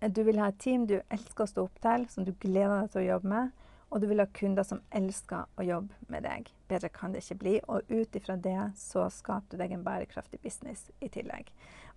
du 0.00 0.22
vil 0.24 0.40
ha 0.40 0.48
et 0.50 0.58
team 0.62 0.86
du 0.88 0.98
elsker 1.10 1.44
å 1.44 1.50
stå 1.50 1.66
opp 1.68 1.80
til, 1.82 2.06
som 2.10 2.26
du 2.26 2.32
gleder 2.40 2.80
deg 2.80 2.92
til 2.92 3.02
å 3.02 3.08
jobbe 3.12 3.30
med. 3.34 3.59
Og 3.90 4.00
du 4.00 4.06
vil 4.06 4.22
ha 4.22 4.28
kunder 4.30 4.66
som 4.66 4.82
elsker 4.94 5.48
å 5.58 5.66
jobbe 5.66 6.12
med 6.12 6.22
deg. 6.26 6.50
Bedre 6.70 6.90
kan 6.94 7.14
det 7.14 7.24
ikke 7.24 7.40
bli. 7.42 7.54
Og 7.66 7.90
ut 7.90 8.16
ifra 8.16 8.36
det 8.38 8.58
så 8.78 9.08
skaper 9.10 9.56
du 9.56 9.62
deg 9.62 9.74
en 9.74 9.86
bærekraftig 9.86 10.40
business 10.44 10.88
i 11.02 11.10
tillegg. 11.10 11.50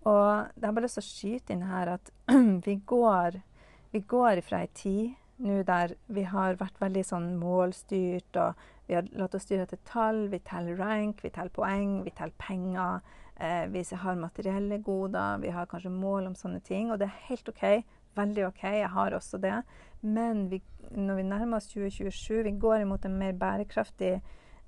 Og 0.09 0.49
jeg 0.57 0.65
har 0.65 0.73
bare 0.73 0.87
lyst 0.87 0.99
til 0.99 1.05
å 1.05 1.09
skyte 1.09 1.55
inn 1.55 1.67
her 1.69 1.95
at 1.95 2.09
vi 2.67 2.79
går, 2.89 3.39
vi 3.93 4.01
går 4.09 4.41
ifra 4.41 4.63
ei 4.65 4.71
tid 4.73 5.19
nå 5.43 5.63
der 5.67 5.95
vi 6.13 6.23
har 6.29 6.59
vært 6.59 6.77
veldig 6.81 7.03
sånn 7.07 7.33
målstyrt, 7.39 8.37
og 8.37 8.59
vi 8.87 8.95
har 8.97 9.07
latt 9.17 9.35
oss 9.35 9.45
styre 9.47 9.65
etter 9.67 9.79
tall. 9.87 10.27
Vi 10.31 10.39
teller 10.45 10.77
rank, 10.79 11.23
vi 11.23 11.31
teller 11.33 11.53
poeng, 11.55 12.01
vi 12.05 12.13
teller 12.15 12.35
penger. 12.37 13.01
Eh, 13.35 13.65
vi 13.71 13.83
har 14.03 14.19
materielle 14.19 14.77
goder, 14.83 15.41
vi 15.41 15.51
har 15.51 15.69
kanskje 15.71 15.91
mål 15.93 16.29
om 16.29 16.35
sånne 16.37 16.61
ting. 16.63 16.91
Og 16.91 16.99
det 17.01 17.09
er 17.09 17.27
helt 17.29 17.49
OK. 17.49 17.65
Veldig 18.15 18.47
OK, 18.47 18.63
jeg 18.63 18.89
har 18.93 19.17
også 19.17 19.39
det. 19.41 19.59
Men 20.01 20.47
vi, 20.51 20.61
når 20.91 21.21
vi 21.21 21.27
nærmer 21.27 21.57
oss 21.57 21.69
2027, 21.71 22.43
vi 22.43 22.57
går 22.59 22.83
imot 22.83 23.05
en 23.05 23.17
mer 23.17 23.37
bærekraftig, 23.39 24.15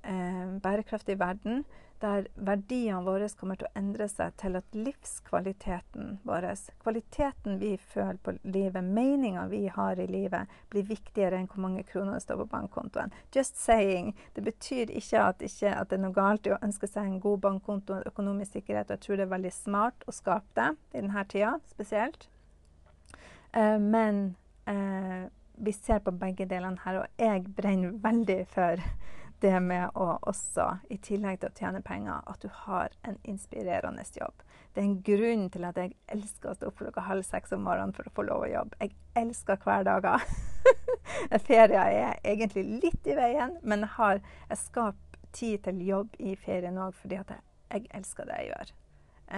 eh, 0.02 0.46
bærekraftig 0.62 1.18
verden, 1.20 1.64
der 2.00 2.26
verdiene 2.36 3.04
våre 3.06 3.28
kommer 3.38 3.56
til 3.56 3.68
å 3.68 3.78
endre 3.78 4.08
seg 4.10 4.34
til 4.40 4.58
at 4.58 4.76
livskvaliteten 4.76 6.18
vår, 6.28 6.48
kvaliteten 6.82 7.58
vi 7.60 7.72
føler 7.80 8.18
på 8.22 8.36
livet, 8.44 8.84
meninga 8.84 9.46
vi 9.52 9.62
har 9.72 10.00
i 10.00 10.08
livet, 10.10 10.52
blir 10.72 10.86
viktigere 10.88 11.40
enn 11.40 11.48
hvor 11.48 11.64
mange 11.64 11.86
kroner 11.88 12.18
det 12.18 12.26
står 12.26 12.42
på 12.42 12.48
bankkontoen. 12.52 13.14
Just 13.34 13.56
saying. 13.62 14.12
Det 14.34 14.44
betyr 14.44 14.92
ikke 14.92 15.24
at, 15.30 15.42
ikke 15.42 15.72
at, 15.72 15.90
det 15.90 15.98
er 15.98 16.04
noe 16.04 16.16
galt 16.16 16.46
i 16.46 16.54
å 16.54 16.60
ønske 16.62 16.90
seg 16.90 17.08
en 17.08 17.20
god 17.24 17.42
bankkonto 17.48 17.98
og 17.98 18.12
økonomisk 18.12 18.58
sikkerhet. 18.58 18.92
Jeg 18.92 19.04
tror 19.04 19.16
det 19.16 19.28
er 19.28 19.36
veldig 19.36 19.54
smart 19.56 20.06
å 20.06 20.14
skape 20.14 20.52
det 20.56 20.72
i 20.92 21.00
denne 21.00 21.28
tida 21.32 21.56
spesielt. 21.72 22.28
Uh, 23.56 23.78
men 23.78 24.36
uh, 24.68 25.28
vi 25.56 25.72
ser 25.72 25.98
på 26.04 26.12
begge 26.12 26.46
delene 26.48 26.80
her, 26.84 27.00
og 27.00 27.20
jeg 27.20 27.46
brenner 27.56 27.94
veldig 28.02 28.42
for 28.52 28.82
det 29.44 29.54
med 29.60 29.96
å 29.96 30.16
også, 30.28 30.66
i 30.92 30.98
tillegg 31.02 31.40
til 31.40 31.50
å 31.50 31.56
tjene 31.58 31.82
penger, 31.84 32.20
at 32.26 32.42
du 32.44 32.48
har 32.66 32.92
en 33.08 33.18
inspirerende 33.24 34.04
jobb. 34.16 34.44
Det 34.72 34.82
er 34.82 34.86
en 34.86 34.98
grunn 35.04 35.46
til 35.52 35.64
at 35.64 35.78
jeg 35.80 35.94
elsker 36.12 36.50
å 36.50 36.56
stå 36.56 36.68
opp 36.68 36.80
klokka 36.80 37.04
halv 37.06 37.24
seks 37.24 37.52
om 37.56 37.64
morgenen 37.64 37.94
for 37.96 38.08
å 38.08 38.12
få 38.16 38.26
lov 38.28 38.44
å 38.44 38.50
jobbe. 38.50 38.76
Jeg 38.80 38.92
elsker 39.16 39.60
hverdager. 39.64 40.24
Ferie 41.48 41.84
er 41.84 42.18
egentlig 42.24 42.64
litt 42.82 43.08
i 43.08 43.16
veien, 43.16 43.56
men 43.62 43.86
jeg, 43.86 43.92
har, 43.96 44.20
jeg 44.50 44.60
skaper 44.66 45.06
tid 45.36 45.64
til 45.64 45.82
jobb 45.84 46.16
i 46.18 46.36
ferien 46.40 46.78
òg 46.80 46.94
fordi 47.00 47.18
jeg, 47.18 47.40
jeg, 47.72 47.88
elsker 47.98 48.28
det 48.28 48.38
jeg 48.40 48.50
gjør. 48.50 48.72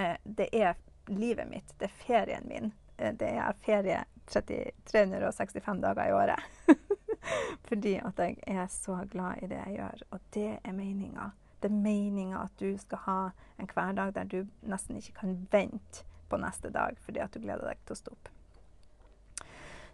Eh, 0.00 0.16
det 0.38 0.48
er 0.54 0.75
livet 1.10 1.50
mitt. 1.50 1.75
Det 1.78 1.88
er 1.88 1.96
ferien 2.02 2.46
min. 2.50 2.72
Eh, 2.99 3.14
det 3.14 3.31
er 3.38 3.59
ferie 3.64 4.05
30, 4.28 4.71
365 4.90 5.81
dager 5.83 6.09
i 6.09 6.12
året. 6.12 6.40
Fordi 7.69 7.97
at 8.05 8.19
jeg 8.19 8.37
er 8.47 8.67
så 8.73 9.02
glad 9.11 9.43
i 9.43 9.50
det 9.50 9.61
jeg 9.67 9.78
gjør. 9.78 10.02
Og 10.11 10.21
det 10.35 10.50
er 10.64 10.73
meninga. 10.73 11.31
Det 11.62 11.71
er 11.71 11.81
meninga 11.83 12.45
at 12.45 12.61
du 12.61 12.76
skal 12.78 13.05
ha 13.07 13.21
en 13.59 13.71
hverdag 13.75 14.14
der 14.14 14.28
du 14.31 14.43
nesten 14.62 15.00
ikke 15.00 15.21
kan 15.21 15.38
vente 15.52 16.05
på 16.28 16.37
neste 16.37 16.71
dag 16.71 16.99
fordi 17.00 17.23
at 17.25 17.33
du 17.33 17.40
gleder 17.40 17.71
deg 17.71 17.81
til 17.87 17.97
å 17.97 17.99
stå 18.02 18.12
opp. 18.12 18.28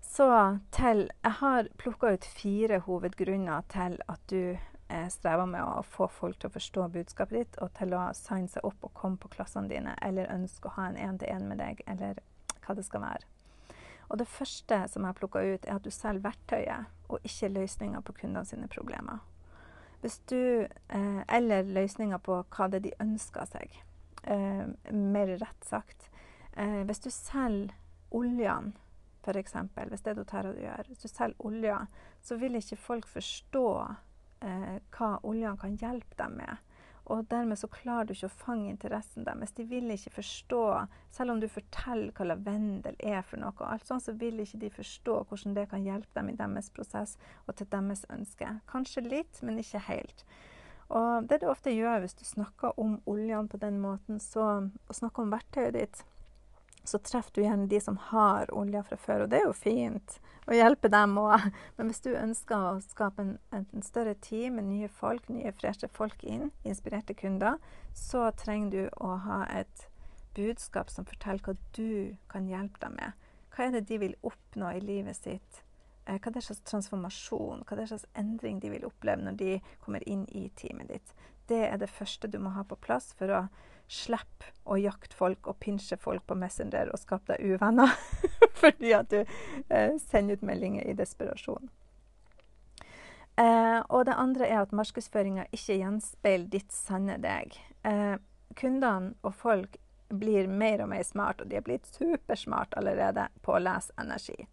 Så 0.05 0.27
til 0.75 1.09
Jeg 1.23 1.33
har 1.41 1.69
plukka 1.79 2.13
ut 2.15 2.25
fire 2.25 2.79
hovedgrunner 2.87 3.65
til 3.73 3.97
at 4.09 4.21
du 4.31 4.57
eh, 4.89 5.09
strever 5.11 5.47
med 5.47 5.63
å 5.65 5.83
få 5.83 6.09
folk 6.13 6.39
til 6.39 6.51
å 6.51 6.55
forstå 6.55 6.89
budskapet 6.99 7.39
ditt, 7.39 7.59
og 7.63 7.73
til 7.79 7.97
å 7.97 8.05
signe 8.19 8.51
seg 8.53 8.67
opp 8.67 8.85
og 8.85 8.95
komme 8.95 9.19
på 9.19 9.33
klassene 9.33 9.71
dine, 9.73 9.97
eller 10.03 10.31
ønske 10.35 10.69
å 10.69 10.77
ha 10.77 10.91
en 10.91 11.01
én-til-én 11.01 11.49
med 11.49 11.63
deg, 11.63 11.83
eller 11.87 12.21
hva 12.65 12.77
det 12.77 12.87
skal 12.87 13.05
være. 13.05 13.31
Og 14.09 14.19
det 14.21 14.29
første 14.29 14.81
som 14.89 15.03
jeg 15.03 15.13
har 15.13 15.19
plukka 15.19 15.43
ut, 15.43 15.65
er 15.67 15.79
at 15.79 15.85
du 15.85 15.91
selger 15.91 16.27
verktøyet 16.27 16.91
og 17.09 17.25
ikke 17.25 17.53
løsninger 17.55 18.05
på 18.05 18.17
kundene 18.21 18.45
sine 18.49 18.69
problemer. 18.69 19.23
Du, 20.29 20.67
eh, 20.91 21.23
eller 21.33 21.63
løsninger 21.65 22.19
på 22.21 22.43
hva 22.43 22.69
det 22.69 22.83
er 22.83 22.85
de 22.85 22.97
ønsker 23.01 23.49
seg. 23.49 23.79
Eh, 24.23 24.93
mer 24.93 25.37
rett 25.41 25.65
sagt. 25.65 26.11
Eh, 26.57 26.83
hvis 26.85 27.01
du 27.01 27.11
selger 27.11 27.73
oljene, 28.15 28.75
f.eks., 29.25 29.57
hvis 29.89 30.05
det 30.05 30.17
du 30.19 30.25
tar 30.29 30.47
og 30.51 30.61
gjør, 30.61 30.85
hvis 30.89 31.07
du 31.07 31.09
selger 31.09 31.47
olja, 31.49 31.79
så 32.23 32.37
vil 32.37 32.61
ikke 32.61 32.77
folk 32.77 33.09
forstå 33.09 33.67
eh, 34.45 34.77
hva 34.97 35.11
oljene 35.25 35.57
kan 35.61 35.79
hjelpe 35.81 36.19
dem 36.21 36.39
med. 36.43 36.64
Og 37.13 37.27
dermed 37.29 37.59
så 37.61 37.69
klarer 37.69 38.09
du 38.09 38.15
ikke 38.15 38.31
å 38.31 38.39
fange 38.47 38.71
interessen 38.71 39.27
deres. 39.27 39.53
De 39.53 39.67
vil 39.69 39.91
ikke 39.93 40.15
forstå, 40.15 40.63
selv 41.13 41.35
om 41.35 41.43
du 41.43 41.49
forteller 41.53 42.15
hva 42.17 42.29
lavendel 42.31 42.97
er 42.97 43.21
for 43.27 43.43
noe, 43.43 43.53
og 43.59 43.67
alt 43.69 43.85
sånt, 43.89 44.07
så 44.07 44.15
vil 44.17 44.41
ikke 44.41 44.63
de 44.63 44.73
forstå 44.73 45.19
hvordan 45.29 45.59
det 45.59 45.67
kan 45.73 45.85
hjelpe 45.85 46.17
dem 46.17 46.33
i 46.33 46.39
deres 46.39 46.73
prosess 46.73 47.19
og 47.45 47.59
til 47.59 47.69
deres 47.75 48.07
ønske. 48.09 48.49
Kanskje 48.73 49.05
litt, 49.05 49.43
men 49.45 49.61
ikke 49.61 49.85
helt. 49.91 50.25
Og 50.95 51.29
det 51.29 51.41
du 51.43 51.49
ofte 51.49 51.73
gjør 51.73 52.03
hvis 52.03 52.17
du 52.17 52.25
snakker 52.29 52.81
om 52.81 52.99
oljene 53.11 53.53
på 53.53 53.61
den 53.61 53.81
måten, 53.85 54.21
så 54.21 54.49
å 54.65 54.97
snakke 54.97 55.25
om 55.25 55.33
verktøyet 55.33 55.77
ditt, 55.77 56.05
så 56.85 57.01
treffer 57.01 57.33
du 57.35 57.43
gjerne 57.43 57.69
de 57.69 57.81
som 57.81 57.97
har 58.11 58.53
olje 58.55 58.83
fra 58.89 58.99
før. 59.01 59.25
Og 59.25 59.33
det 59.33 59.41
er 59.41 59.47
jo 59.49 59.57
fint 59.57 60.19
å 60.45 60.57
hjelpe 60.57 60.91
dem 60.93 61.17
òg. 61.21 61.49
Men 61.79 61.91
hvis 61.91 62.05
du 62.05 62.13
ønsker 62.13 62.69
å 62.69 62.77
skape 62.85 63.25
en, 63.25 63.35
en, 63.57 63.67
større 63.87 64.15
team 64.25 64.59
med 64.59 64.69
nye 64.69 64.91
folk, 64.93 65.29
nye 65.33 65.55
freshe 65.57 65.89
folk 65.93 66.25
inn, 66.29 66.51
inspirerte 66.69 67.17
kunder, 67.19 67.59
så 67.97 68.29
trenger 68.37 68.71
du 68.71 69.05
å 69.05 69.17
ha 69.27 69.45
et 69.53 69.89
budskap 70.35 70.91
som 70.91 71.07
forteller 71.07 71.45
hva 71.47 71.57
du 71.77 72.17
kan 72.31 72.49
hjelpe 72.51 72.83
dem 72.83 72.99
med. 72.99 73.29
Hva 73.55 73.69
er 73.69 73.77
det 73.77 73.87
de 73.89 74.01
vil 74.03 74.17
oppnå 74.27 74.73
i 74.75 74.83
livet 74.83 75.17
sitt? 75.17 75.63
Eh, 76.05 76.19
hva 76.19 76.29
er 76.29 76.35
det 76.37 76.45
slags 76.45 76.65
transformasjon, 76.69 77.63
hva 77.65 77.77
er 77.77 77.85
det 77.85 77.93
slags 77.93 78.09
endring 78.19 78.59
de 78.61 78.73
vil 78.75 78.89
oppleve 78.89 79.25
når 79.25 79.39
de 79.41 79.53
kommer 79.85 80.05
inn 80.11 80.27
i 80.35 80.49
teamet 80.59 80.91
ditt? 80.91 81.15
Det 81.49 81.63
er 81.69 81.79
det 81.81 81.93
første 81.93 82.29
du 82.29 82.41
må 82.43 82.53
ha 82.57 82.65
på 82.67 82.77
plass 82.81 83.13
for 83.17 83.31
å 83.33 83.45
slippe 83.91 84.51
å 84.65 84.79
jakte 84.81 85.17
folk 85.17 85.49
og 85.51 85.59
pinsje 85.61 85.99
folk 86.01 86.25
på 86.27 86.37
Messenger 86.39 86.91
og 86.93 87.01
skape 87.03 87.35
deg 87.35 87.55
uvenner 87.55 87.93
fordi 88.63 88.95
at 88.97 89.11
du 89.13 89.21
eh, 89.21 89.97
sender 90.01 90.39
ut 90.39 90.47
meldinger 90.47 90.87
i 90.89 90.97
desperasjon. 90.97 91.69
Eh, 93.37 93.81
og 93.89 94.07
det 94.07 94.15
andre 94.15 94.47
er 94.47 94.61
at 94.63 94.75
markedsføringa 94.77 95.49
ikke 95.53 95.81
gjenspeiler 95.81 96.51
ditt 96.53 96.73
sanne 96.73 97.19
deg. 97.23 97.57
Eh, 97.83 98.15
kundene 98.55 99.15
og 99.27 99.35
folk 99.35 99.79
blir 100.15 100.47
mer 100.49 100.85
og 100.85 100.93
mer 100.93 101.03
smart, 101.03 101.41
og 101.43 101.51
de 101.51 101.59
er 101.59 101.65
blitt 101.67 101.89
supersmart 101.91 102.77
allerede 102.79 103.27
på 103.43 103.57
å 103.57 103.63
lese 103.63 103.95
energi. 103.99 104.47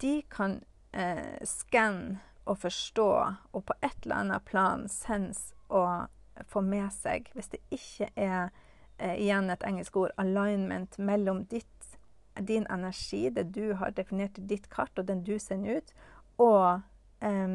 De 0.00 0.20
kan 0.32 0.60
eh, 0.96 1.42
skanne 1.44 2.22
og 2.46 2.60
forstå, 2.62 3.10
og 3.52 3.64
på 3.66 3.74
et 3.82 4.06
eller 4.06 4.22
annet 4.22 4.44
plan 4.46 4.86
sense 4.88 5.52
og 5.68 6.06
få 6.48 6.62
med 6.64 6.90
seg, 6.94 7.30
hvis 7.34 7.52
det 7.52 7.60
ikke 7.74 8.10
er 8.14 8.50
eh, 8.98 9.16
igjen 9.22 9.50
et 9.50 9.64
engelsk 9.66 9.96
ord, 9.96 10.14
alignment 10.20 10.98
mellom 10.98 11.44
ditt, 11.50 11.96
din 12.36 12.66
energi, 12.70 13.28
det 13.30 13.48
du 13.56 13.74
har 13.80 13.94
definert 13.96 14.38
i 14.38 14.46
ditt 14.50 14.68
kart, 14.72 14.92
og 14.98 15.08
den 15.08 15.24
du 15.24 15.36
sender 15.42 15.80
ut, 15.80 15.94
og 16.42 16.80
eh, 17.24 17.46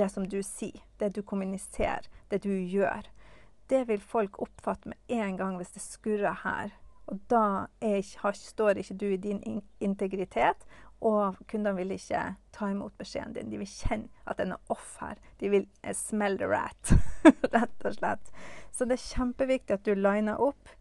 det 0.00 0.10
som 0.12 0.26
du 0.28 0.40
sier, 0.42 0.82
det 1.00 1.14
du 1.16 1.22
kommuniserer, 1.22 2.08
det 2.28 2.42
du 2.44 2.52
gjør. 2.52 3.08
Det 3.68 3.84
vil 3.88 4.00
folk 4.00 4.40
oppfatte 4.40 4.88
med 4.88 5.16
en 5.20 5.36
gang 5.36 5.56
hvis 5.60 5.74
det 5.76 5.84
skurrer 5.84 6.40
her. 6.44 6.72
Og 7.08 7.20
da 7.28 7.68
er, 7.80 8.02
står 8.04 8.80
ikke 8.80 8.96
du 9.00 9.06
i 9.12 9.20
din 9.20 9.62
integritet, 9.80 10.64
og 11.00 11.38
kundene 11.46 11.76
vil 11.78 11.94
ikke 11.94 12.22
ta 12.54 12.70
imot 12.72 12.96
beskjeden 12.98 13.36
din. 13.36 13.52
De 13.52 13.60
vil 13.60 13.70
kjenne 13.70 14.08
at 14.26 14.40
den 14.40 14.56
er 14.56 14.72
off 14.72 14.96
her. 15.02 15.20
De 15.38 15.50
vil 15.52 15.68
uh, 15.86 15.92
smell 15.94 16.38
the 16.40 16.48
rat, 16.50 16.94
rett 17.54 17.86
og 17.86 17.94
slett. 18.00 18.32
Så 18.74 18.88
det 18.88 18.98
er 18.98 19.06
kjempeviktig 19.06 19.78
at 19.78 19.86
du 19.86 19.94
liner 19.94 20.42
opp 20.42 20.74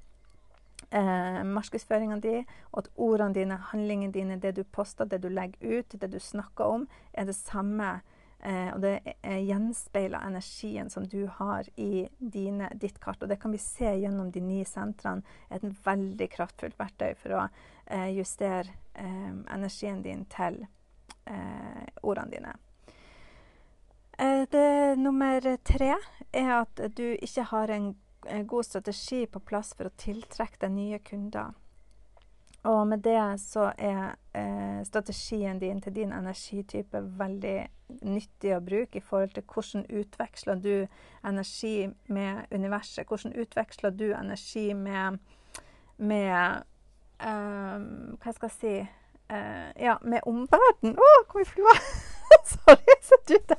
eh, 0.89 1.43
markedsføringa 1.43 2.19
di, 2.23 2.35
og 2.71 2.83
at 2.83 2.91
ordene 2.95 3.35
dine, 3.35 3.57
handlingene 3.71 4.13
dine, 4.13 4.37
det 4.41 4.55
du 4.57 4.63
poster, 4.63 5.05
det 5.05 5.21
du 5.23 5.29
legger 5.29 5.79
ut, 5.79 5.97
det 5.99 6.11
du 6.11 6.19
snakker 6.19 6.77
om, 6.77 6.87
er 7.13 7.27
det 7.27 7.35
samme. 7.35 7.99
Eh, 8.39 8.69
og 8.69 8.83
det 8.83 8.99
gjenspeiler 9.23 10.21
energien 10.21 10.91
som 10.93 11.07
du 11.09 11.23
har 11.39 11.65
i 11.75 12.07
dine, 12.19 12.69
ditt 12.75 12.99
kart. 13.01 13.23
Og 13.23 13.31
det 13.31 13.39
kan 13.41 13.51
vi 13.51 13.61
se 13.61 13.95
gjennom 13.97 14.31
de 14.31 14.41
ni 14.41 14.63
sentrene. 14.65 15.23
et 15.49 15.63
veldig 15.63 16.29
kraftfullt 16.29 16.77
verktøy 16.79 17.15
for 17.17 17.33
å 17.33 17.47
eh, 17.85 18.13
justere 18.13 18.69
eh, 18.69 18.86
energien 18.97 20.01
din 20.01 20.25
til 20.31 20.63
eh, 21.25 21.85
ordene 22.01 22.31
dine. 22.31 22.55
Eh, 24.17 24.43
det 24.51 24.97
nummer 24.99 25.57
tre 25.63 25.93
er 26.33 26.51
at 26.55 26.81
du 26.97 27.05
ikke 27.21 27.43
har 27.51 27.69
en 27.69 27.95
god 28.47 28.65
strategi 28.65 29.25
på 29.25 29.39
plass 29.39 29.75
for 29.77 29.87
å 29.87 29.97
tiltrekke 29.97 30.65
deg 30.65 30.73
nye 30.73 30.99
kunder. 30.99 31.53
Og 32.67 32.87
med 32.87 32.99
det 33.05 33.21
så 33.39 33.69
er 33.77 34.15
eh, 34.33 34.83
strategien 34.83 35.59
din 35.59 35.81
til 35.81 35.95
din 35.95 36.11
energitype 36.11 36.99
veldig 37.19 37.57
nyttig 38.01 38.55
å 38.55 38.63
bruke 38.63 38.99
i 38.99 39.03
forhold 39.03 39.35
til 39.37 39.45
hvordan 39.47 39.85
utveksler 40.01 40.59
du 40.59 40.87
energi 41.23 41.87
med 42.11 42.51
universet? 42.51 43.07
Hvordan 43.07 43.37
utveksler 43.39 43.95
du 43.95 44.09
energi 44.11 44.73
med, 44.73 45.19
med 45.97 46.65
um, 47.23 48.17
Hva 48.21 48.33
skal 48.35 48.49
jeg 48.49 48.57
si 48.57 48.73
uh, 49.31 49.69
Ja, 49.79 49.97
med 50.01 50.25
omverdenen. 50.27 50.97
Å, 50.97 51.09
kom 51.29 51.41
i 51.41 51.47
flua! 51.47 51.75
Sorry, 52.51 52.83
jeg 52.87 53.03
satt 53.07 53.31
ute. 53.31 53.57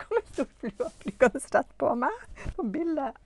kom 0.00 0.18
i 0.20 0.24
stor 0.32 0.48
flue 0.60 0.90
flygende 1.02 1.42
rett 1.54 1.70
på 1.78 1.94
meg 1.98 2.24
på 2.56 2.66
bildet. 2.72 3.16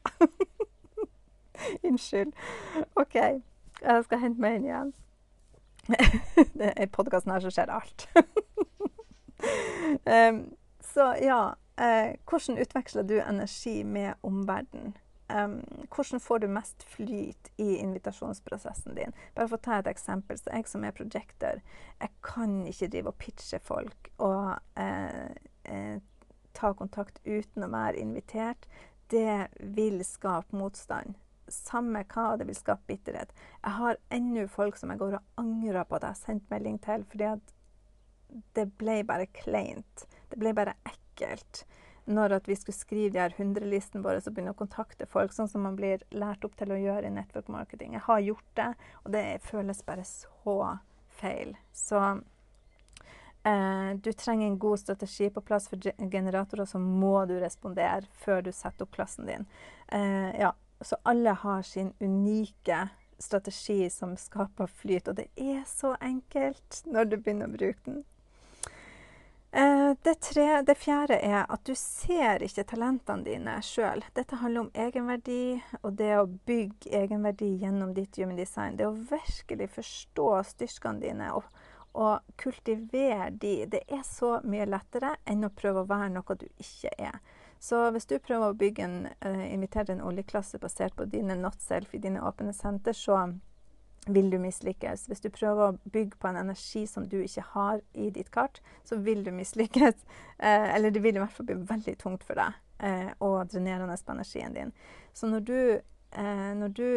Unnskyld. 1.87 2.33
OK, 3.01 3.15
jeg 3.81 4.05
skal 4.07 4.23
hente 4.23 4.43
meg 4.43 4.59
inn 4.59 4.69
igjen. 4.69 4.93
I 6.85 6.89
podkasten 6.93 7.33
her 7.35 7.45
så 7.45 7.53
skjer 7.53 7.73
alt. 7.73 8.07
um, 10.09 10.41
så 10.85 11.13
ja, 11.21 11.41
uh, 11.81 12.11
hvordan 12.31 12.61
utveksler 12.65 13.07
du 13.09 13.19
energi 13.21 13.83
med 13.85 14.15
omverdenen? 14.23 14.97
Um, 15.29 15.87
hvordan 15.95 16.21
får 16.21 16.39
du 16.39 16.49
mest 16.49 16.83
flyt 16.83 17.51
i 17.57 17.77
invitasjonsprosessen 17.77 18.95
din? 18.95 19.15
Bare 19.35 19.49
for 19.49 19.59
å 19.59 19.65
ta 19.65 19.79
et 19.79 19.91
eksempel. 19.91 20.39
så 20.39 20.53
Jeg 20.53 20.69
som 20.69 20.85
er 20.85 20.97
projector, 20.97 21.63
jeg 22.01 22.13
kan 22.23 22.63
ikke 22.69 22.91
drive 22.93 23.13
og 23.13 23.19
pitche 23.19 23.61
folk 23.63 24.11
og 24.19 24.57
eh, 24.81 25.35
eh, 25.65 25.99
ta 26.55 26.73
kontakt 26.75 27.21
uten 27.25 27.67
å 27.67 27.73
være 27.73 28.01
invitert. 28.01 28.69
Det 29.11 29.49
vil 29.77 30.05
skape 30.07 30.57
motstand. 30.57 31.19
Samme 31.49 32.07
hva, 32.09 32.39
det 32.41 32.47
vil 32.49 32.57
skape 32.57 32.89
bitterhet. 32.89 33.35
Jeg 33.61 33.79
har 33.79 34.01
ennå 34.15 34.47
folk 34.49 34.79
som 34.81 34.91
jeg 34.91 35.03
går 35.03 35.19
og 35.19 35.41
angrer 35.43 35.85
på 35.85 35.99
at 35.99 36.07
jeg 36.07 36.17
har 36.17 36.23
sendt 36.23 36.51
melding 36.53 36.79
til, 36.85 37.05
fordi 37.11 37.29
at 37.35 37.55
det 38.57 38.71
ble 38.81 39.03
bare 39.07 39.29
kleint. 39.37 40.07
Det 40.31 40.41
ble 40.41 40.55
bare 40.57 40.77
ekkelt 40.89 41.65
når 42.05 42.40
vi 42.45 42.57
skulle 42.57 42.77
skrive 42.77 43.12
de 43.12 43.21
her 43.23 43.35
100-listene 43.37 44.05
våre 44.05 44.21
så 44.21 44.31
begynne 44.31 44.53
å 44.53 44.59
kontakte 44.59 45.07
folk, 45.09 45.33
sånn 45.33 45.49
som 45.49 45.64
man 45.64 45.77
blir 45.79 46.05
lært 46.12 46.45
opp 46.45 46.57
til 46.59 46.75
å 46.75 46.81
gjøre 46.81 47.09
i 47.09 47.14
network 47.14 47.49
marketing. 47.53 47.97
Jeg 47.97 48.05
har 48.07 48.21
gjort 48.21 48.51
det, 48.61 48.71
og 49.05 49.14
det 49.17 49.25
føles 49.47 49.83
bare 49.87 50.05
så 50.09 50.59
feil. 51.21 51.55
Så 51.73 52.03
eh, 53.49 53.90
du 53.97 54.12
trenger 54.12 54.47
en 54.47 54.59
god 54.59 54.83
strategi 54.83 55.31
på 55.31 55.45
plass 55.47 55.71
for 55.71 55.81
generatorer, 56.11 56.69
så 56.69 56.83
må 56.83 57.25
du 57.31 57.38
respondere 57.40 58.05
før 58.25 58.45
du 58.45 58.53
setter 58.53 58.85
opp 58.85 58.95
klassen 58.99 59.31
din. 59.31 59.49
Eh, 59.88 60.31
ja, 60.40 60.53
så 60.85 61.01
alle 61.09 61.33
har 61.40 61.62
sin 61.62 61.95
unike 62.01 62.88
strategi 63.19 63.90
som 63.90 64.17
skaper 64.21 64.67
flyt, 64.67 65.09
og 65.09 65.17
det 65.23 65.31
er 65.40 65.62
så 65.69 65.95
enkelt 66.01 66.83
når 66.85 67.09
du 67.09 67.17
begynner 67.17 67.49
å 67.49 67.57
bruke 67.57 67.81
den. 67.87 68.03
Eh, 69.57 69.93
det, 70.03 70.14
tre, 70.14 70.62
det, 70.62 70.75
fjerde 70.75 71.14
er 71.14 71.45
at 71.49 71.61
du 71.62 71.77
ser 71.79 72.43
ikke 72.43 72.64
talentene 72.67 73.23
dine 73.23 73.53
sjøl. 73.62 74.01
Dette 74.17 74.40
handler 74.40 74.64
om 74.64 74.71
egenverdi 74.75 75.61
og 75.85 75.93
det 75.95 76.09
å 76.19 76.25
bygge 76.27 76.90
egenverdi 76.99 77.53
gjennom 77.62 77.93
ditt 77.95 78.19
human 78.19 78.35
design. 78.40 78.75
Det 78.75 78.88
å 78.88 78.97
virkelig 79.12 79.69
forstå 79.77 80.27
styrkene 80.49 81.05
dine 81.05 81.31
og, 81.38 81.47
og, 81.93 82.27
kultivere 82.35 83.31
de. 83.31 83.55
Det 83.71 83.85
er 83.87 84.03
så 84.09 84.40
mye 84.43 84.67
lettere 84.67 85.14
enn 85.23 85.47
å 85.47 85.55
prøve 85.55 85.85
å 85.85 85.90
være 85.93 86.11
noe 86.17 86.38
du 86.40 86.49
ikke 86.51 86.90
er. 86.99 87.23
Så 87.62 87.87
hvis 87.95 88.11
du 88.11 88.19
prøver 88.19 88.51
å 88.51 88.59
bygge 88.59 88.88
en, 88.88 89.01
uh, 89.23 89.47
invitere 89.55 89.95
en 89.95 90.03
oljeklasse 90.03 90.59
basert 90.59 90.99
på 90.99 91.07
dine 91.07 91.38
not 91.38 91.62
i 91.71 92.03
dine 92.03 92.27
åpne 92.27 92.51
senter, 92.59 92.93
så 92.93 93.23
vil 94.07 94.31
du 94.31 94.38
mislykkes. 94.38 95.07
Hvis 95.09 95.23
du 95.25 95.31
prøver 95.33 95.71
å 95.71 95.90
bygge 95.93 96.19
på 96.21 96.29
en 96.29 96.40
energi 96.40 96.85
som 96.90 97.07
du 97.09 97.19
ikke 97.23 97.45
har 97.55 97.81
i 97.93 98.11
ditt 98.14 98.31
kart, 98.35 98.61
så 98.85 98.99
vil 99.01 99.25
du 99.25 99.33
mislykkes. 99.35 100.05
Eh, 100.45 100.75
eller 100.75 100.90
det 100.90 101.01
vil 101.01 101.14
i 101.14 101.21
hvert 101.23 101.33
fall 101.33 101.47
bli 101.47 101.55
veldig 101.69 101.93
tungt 102.01 102.25
for 102.27 102.37
deg 102.37 102.57
eh, 102.83 103.12
og 103.23 103.47
drenerende 103.53 103.95
på 104.03 104.12
energien 104.12 104.53
din. 104.53 104.73
Så 105.14 105.29
når 105.31 105.45
du, 105.47 105.61
eh, 106.11 106.51
når 106.59 106.73
du 106.75 106.88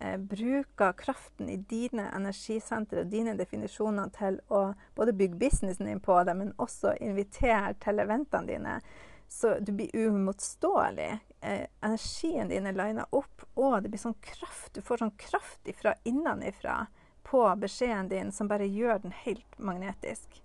eh, 0.00 0.16
bruker 0.16 0.96
kraften 0.96 1.50
i 1.52 1.56
dine 1.56 2.08
energisentre 2.16 3.04
og 3.04 3.12
dine 3.12 3.36
definisjoner 3.36 4.08
til 4.16 4.40
å 4.48 4.70
både 4.96 5.14
bygge 5.20 5.38
businessen 5.44 5.86
din 5.86 6.00
på 6.00 6.16
det, 6.24 6.34
men 6.34 6.54
også 6.56 6.96
invitere 7.00 7.76
til 7.84 8.00
eventene 8.02 8.48
dine, 8.48 8.80
så 9.28 9.58
du 9.60 9.72
blir 9.76 9.92
uimotståelig. 9.94 11.12
Eh, 11.46 11.66
energien 11.80 12.48
din 12.48 12.66
er 12.66 12.72
lina 12.72 13.06
opp, 13.10 13.44
og 13.54 13.82
det 13.82 13.92
blir 13.92 14.00
sånn 14.02 14.16
kraft. 14.18 14.72
Du 14.74 14.80
får 14.82 14.98
sånn 15.04 15.12
kraft 15.20 15.68
ifra 15.70 15.92
innenifra 16.02 16.88
på 17.22 17.42
beskjeden 17.62 18.08
din 18.10 18.32
som 18.34 18.48
bare 18.50 18.66
gjør 18.66 18.98
den 19.04 19.14
helt 19.14 19.58
magnetisk. 19.62 20.40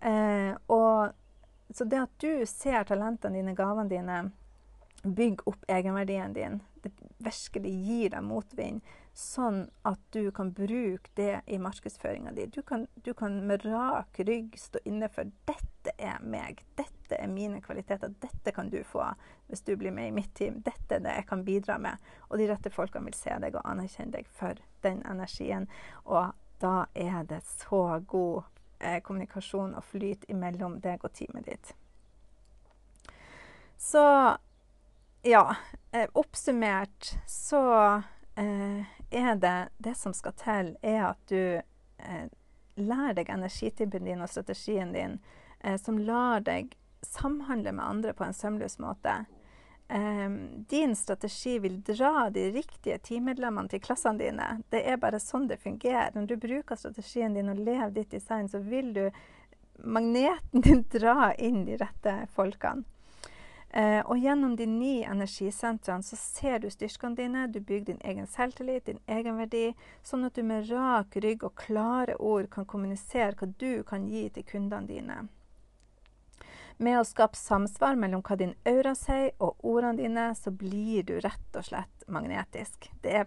Eh, 0.00 0.56
og, 0.66 1.14
så 1.70 1.86
det 1.86 2.02
at 2.02 2.18
du 2.18 2.42
ser 2.50 2.88
talentene 2.90 3.38
dine, 3.38 3.54
gavene 3.54 3.92
dine, 3.92 4.18
bygge 5.06 5.46
opp 5.46 5.62
egenverdien 5.70 6.34
din, 6.34 6.60
det 6.82 6.90
virkelig 7.22 7.76
gir 7.86 8.10
deg 8.16 8.26
motvind, 8.26 8.82
sånn 9.14 9.68
at 9.86 10.02
du 10.14 10.32
kan 10.34 10.50
bruke 10.50 11.14
det 11.14 11.44
i 11.46 11.62
markedsføringa 11.62 12.34
di. 12.34 12.50
Du 12.50 12.62
kan, 12.66 12.88
du 13.06 13.14
kan 13.14 13.38
med 13.46 13.62
rak 13.70 14.18
rygg 14.26 14.58
stå 14.58 14.82
inne 14.82 15.06
for 15.14 15.30
'dette 15.46 15.94
er 15.94 16.18
meg', 16.22 16.66
'dette 16.74 16.97
er 17.16 17.26
mine 17.26 17.60
kvaliteter', 17.60 18.14
'dette 18.20 18.52
kan 18.52 18.70
du 18.70 18.82
få 18.84 19.14
hvis 19.48 19.62
du 19.62 19.76
blir 19.76 19.90
med 19.90 20.08
i 20.08 20.10
mitt 20.10 20.34
team', 20.34 20.62
'dette 20.62 20.94
er 20.94 20.98
det 20.98 21.14
jeg 21.14 21.26
kan 21.26 21.44
bidra 21.44 21.78
med'. 21.78 21.96
Og 22.28 22.38
de 22.38 22.52
rette 22.52 22.70
folkene 22.70 23.04
vil 23.04 23.14
se 23.14 23.30
deg 23.30 23.54
og 23.54 23.64
anerkjenne 23.64 24.12
deg 24.12 24.26
for 24.26 24.54
den 24.82 25.02
energien. 25.06 25.68
Og 26.04 26.32
da 26.60 26.84
er 26.94 27.22
det 27.22 27.42
så 27.44 28.00
god 28.06 28.42
eh, 28.80 29.00
kommunikasjon 29.02 29.74
og 29.74 29.84
flyt 29.84 30.24
imellom 30.28 30.80
deg 30.80 31.04
og 31.04 31.12
teamet 31.12 31.46
ditt. 31.46 31.74
Så 33.76 34.36
ja, 35.22 35.54
eh, 35.92 36.08
oppsummert 36.14 37.18
så 37.26 38.02
eh, 38.36 38.84
er 39.10 39.34
det 39.34 39.68
det 39.78 39.94
som 39.96 40.14
skal 40.14 40.32
til, 40.32 40.76
er 40.82 41.04
at 41.10 41.22
du 41.30 41.60
eh, 41.98 42.26
lærer 42.78 43.14
deg 43.18 43.30
energitypen 43.30 44.04
din 44.06 44.22
og 44.22 44.30
strategien 44.30 44.92
din, 44.94 45.18
eh, 45.60 45.76
som 45.80 45.98
lar 45.98 46.40
deg 46.46 46.74
samhandle 47.02 47.72
med 47.72 47.84
andre 47.84 48.14
på 48.14 48.24
en 48.24 48.36
sømløs 48.36 48.78
måte. 48.78 49.24
Um, 49.88 50.64
din 50.68 50.96
strategi 50.96 51.58
vil 51.58 51.82
dra 51.82 52.28
de 52.30 52.50
riktige 52.52 52.98
teammedlemmene 52.98 53.72
til 53.72 53.80
klassene 53.80 54.20
dine. 54.20 54.48
Det 54.68 54.82
er 54.84 55.00
bare 55.00 55.20
sånn 55.22 55.46
det 55.48 55.62
fungerer. 55.62 56.12
Når 56.12 56.26
du 56.28 56.36
bruker 56.36 56.76
strategien 56.76 57.32
din 57.32 57.48
og 57.48 57.56
lever 57.56 57.94
ditt 57.94 58.10
design, 58.12 58.50
så 58.52 58.60
vil 58.60 58.92
du 58.92 59.06
magneten 59.80 60.60
din 60.60 60.84
dra 60.98 61.32
inn 61.34 61.64
de 61.64 61.78
rette 61.80 62.18
folkene. 62.36 62.84
Uh, 63.68 64.00
og 64.08 64.20
gjennom 64.20 64.54
de 64.56 64.64
ni 64.68 65.02
energisentrene 65.04 66.04
så 66.04 66.16
ser 66.16 66.60
du 66.60 66.70
styrkene 66.72 67.16
dine, 67.16 67.46
du 67.52 67.60
bygger 67.60 67.90
din 67.90 68.04
egen 68.12 68.28
selvtillit, 68.28 68.86
din 68.88 69.00
egenverdi, 69.04 69.74
sånn 70.04 70.24
at 70.24 70.36
du 70.36 70.44
med 70.44 70.68
rak 70.72 71.16
rygg 71.20 71.44
og 71.44 71.56
klare 71.64 72.16
ord 72.16 72.48
kan 72.52 72.68
kommunisere 72.68 73.36
hva 73.36 73.48
du 73.60 73.82
kan 73.88 74.08
gi 74.08 74.24
til 74.32 74.48
kundene 74.48 74.88
dine. 74.88 75.18
Med 76.80 77.00
å 77.00 77.04
skape 77.06 77.36
samsvar 77.36 77.96
mellom 77.98 78.22
hva 78.22 78.36
din 78.38 78.54
aura 78.68 78.94
sier 78.94 79.32
og 79.42 79.58
ordene 79.66 79.98
dine, 79.98 80.26
så 80.38 80.52
blir 80.54 81.02
du 81.02 81.16
rett 81.18 81.56
og 81.58 81.66
slett 81.66 82.04
magnetisk. 82.06 82.86
Det 83.02 83.16
er 83.22 83.26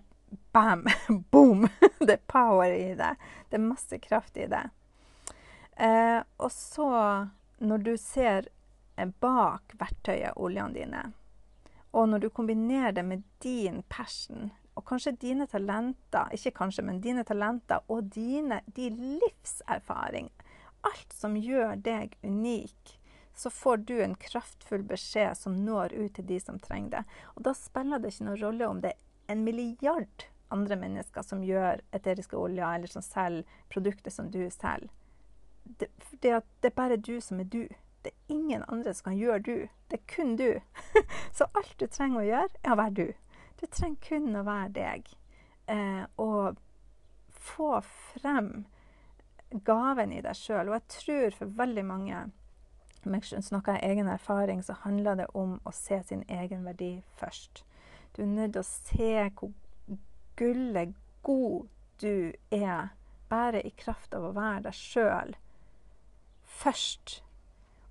bam, 0.56 0.86
boom! 1.32 1.68
Det 2.00 2.14
er 2.16 2.24
power 2.32 2.72
i 2.72 2.96
det. 2.96 3.16
Det 3.50 3.60
er 3.60 3.66
masse 3.66 4.00
kraft 4.00 4.38
i 4.40 4.48
det. 4.50 4.64
Eh, 5.76 6.22
og 6.38 6.52
så, 6.52 6.92
når 7.60 7.84
du 7.86 7.92
ser 7.98 8.48
bak 9.20 9.76
verktøyet, 9.80 10.38
oljene 10.38 10.74
dine. 10.74 11.04
Og 11.92 12.08
når 12.10 12.24
du 12.24 12.30
kombinerer 12.30 12.96
det 12.96 13.04
med 13.04 13.24
din 13.44 13.82
passion, 13.90 14.52
og 14.80 14.86
kanskje 14.88 15.18
dine 15.20 15.48
talenter, 15.52 16.32
ikke 16.32 16.56
kanskje, 16.62 16.86
men 16.88 17.02
dine 17.04 17.26
talenter 17.28 17.84
og 17.92 18.08
dine, 18.16 18.62
din 18.76 18.98
livserfaring, 19.20 20.32
alt 20.88 21.14
som 21.14 21.36
gjør 21.38 21.76
deg 21.84 22.16
unik, 22.24 22.96
så 23.42 23.50
får 23.50 23.78
du 23.90 23.96
en 24.04 24.16
kraftfull 24.16 24.84
beskjed 24.86 25.38
som 25.38 25.56
når 25.66 25.96
ut 25.98 26.14
til 26.18 26.28
de 26.30 26.40
som 26.40 26.60
trenger 26.62 26.98
det. 26.98 27.04
Og 27.36 27.46
da 27.48 27.54
spiller 27.58 28.02
det 28.02 28.14
ikke 28.14 28.28
noen 28.28 28.42
rolle 28.44 28.68
om 28.70 28.82
det 28.84 28.94
er 28.94 29.34
en 29.34 29.44
milliard 29.46 30.26
andre 30.52 30.76
mennesker 30.78 31.26
som 31.26 31.44
gjør 31.44 31.82
eteriske 31.96 32.38
oljer, 32.38 32.68
eller 32.68 32.92
som 32.92 33.02
selger 33.06 33.62
produkter 33.72 34.14
som 34.14 34.30
du 34.32 34.44
selger. 34.52 34.92
Det, 35.64 35.88
det, 36.20 36.42
det 36.60 36.70
er 36.72 36.76
bare 36.76 37.00
du 37.00 37.16
som 37.24 37.40
er 37.40 37.48
du. 37.50 37.64
Det 38.02 38.12
er 38.12 38.34
ingen 38.36 38.66
andre 38.68 38.94
som 38.94 39.12
kan 39.12 39.18
gjøre 39.18 39.40
du. 39.46 39.56
Det 39.90 40.00
er 40.00 40.06
kun 40.12 40.36
du. 40.36 40.50
Så 41.38 41.48
alt 41.54 41.74
du 41.80 41.88
trenger 41.88 42.22
å 42.22 42.28
gjøre, 42.28 42.62
er 42.62 42.74
å 42.74 42.80
være 42.82 42.98
du. 42.98 43.08
Du 43.62 43.66
trenger 43.70 44.04
kun 44.06 44.36
å 44.36 44.44
være 44.46 44.74
deg. 44.76 45.10
Eh, 45.72 46.04
og 46.22 46.60
få 47.42 47.80
frem 48.14 48.52
gaven 49.66 50.14
i 50.14 50.22
deg 50.26 50.38
sjøl. 50.38 50.70
Og 50.70 50.78
jeg 50.78 50.88
tror 50.98 51.38
for 51.40 51.58
veldig 51.62 51.86
mange 51.88 52.26
jeg 53.06 53.44
snakker 53.44 53.78
av 53.78 53.84
egen 53.84 54.08
erfaring, 54.08 54.64
så 54.64 54.74
handler 54.84 55.16
det 55.16 55.28
om 55.34 55.60
å 55.64 55.72
se 55.72 56.02
sin 56.04 56.24
egen 56.28 56.66
verdi 56.66 57.04
først. 57.18 57.64
Du 58.16 58.22
er 58.22 58.28
nødt 58.28 58.54
til 58.54 58.62
å 58.62 58.68
se 58.68 59.30
hvor 59.40 59.52
gullet 60.38 60.94
god 61.24 61.68
du 62.02 62.34
er, 62.52 62.92
bare 63.30 63.62
i 63.64 63.72
kraft 63.78 64.14
av 64.14 64.26
å 64.28 64.34
være 64.36 64.68
deg 64.68 64.76
sjøl 64.76 65.36
først. 66.62 67.24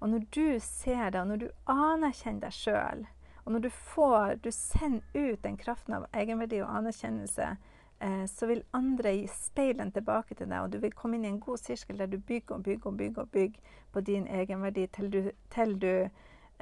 Og 0.00 0.08
når 0.08 0.26
du 0.34 0.58
ser 0.60 1.10
det, 1.10 1.20
og 1.20 1.28
når 1.28 1.36
du 1.36 1.48
anerkjenner 1.66 2.46
deg 2.46 2.56
sjøl, 2.56 3.06
og 3.44 3.52
når 3.52 3.60
du 3.64 3.70
får 3.70 4.34
Du 4.44 4.50
sender 4.52 5.02
ut 5.14 5.42
den 5.42 5.56
kraften 5.56 5.94
av 5.96 6.06
egenverdi 6.12 6.60
og 6.62 6.76
anerkjennelse, 6.76 7.56
så 8.00 8.46
vil 8.48 8.62
andre 8.72 9.10
gi 9.12 9.26
speilen 9.28 9.90
tilbake 9.92 10.32
til 10.34 10.48
deg, 10.48 10.62
og 10.62 10.70
du 10.72 10.78
vil 10.80 10.94
komme 10.96 11.18
inn 11.18 11.26
i 11.26 11.28
en 11.28 11.40
god 11.42 11.60
sirkel 11.60 11.98
der 12.00 12.08
du 12.08 12.16
bygger 12.16 12.56
og 12.56 12.62
bygger 12.64 12.88
og 12.88 12.96
bygger, 12.96 13.22
og 13.22 13.28
bygger 13.34 13.74
på 13.92 14.00
din 14.00 14.24
egenverdi 14.26 14.86
til 14.94 15.10
du, 15.12 15.18
til 15.52 15.74
du, 15.82 16.08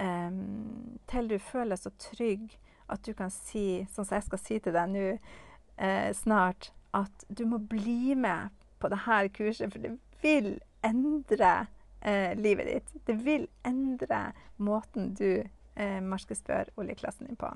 um, 0.03 0.99
til 1.07 1.31
du 1.31 1.37
føler 1.39 1.79
så 1.79 1.93
trygg 2.03 2.59
at 2.89 3.05
du 3.07 3.13
kan 3.15 3.31
si, 3.33 3.85
sånn 3.93 4.07
som 4.07 4.17
jeg 4.17 4.27
skal 4.27 4.43
si 4.43 4.59
til 4.65 4.77
deg 4.77 4.91
nå 4.93 5.07
eh, 5.13 6.11
snart, 6.17 6.71
at 6.97 7.27
du 7.29 7.45
må 7.49 7.61
bli 7.61 8.15
med 8.19 8.55
på 8.81 8.91
dette 8.93 9.19
kurset, 9.37 9.73
for 9.73 9.85
det 9.85 9.95
vil 10.23 10.55
endre 10.87 11.53
eh, 12.01 12.33
livet 12.39 12.71
ditt. 12.71 12.93
Det 13.07 13.19
vil 13.25 13.49
endre 13.67 14.31
måten 14.57 15.13
du 15.19 15.43
eh, 15.43 16.01
markedsfører 16.01 16.73
oljeklassen 16.81 17.29
din 17.29 17.39
på. 17.39 17.53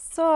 Så 0.00 0.30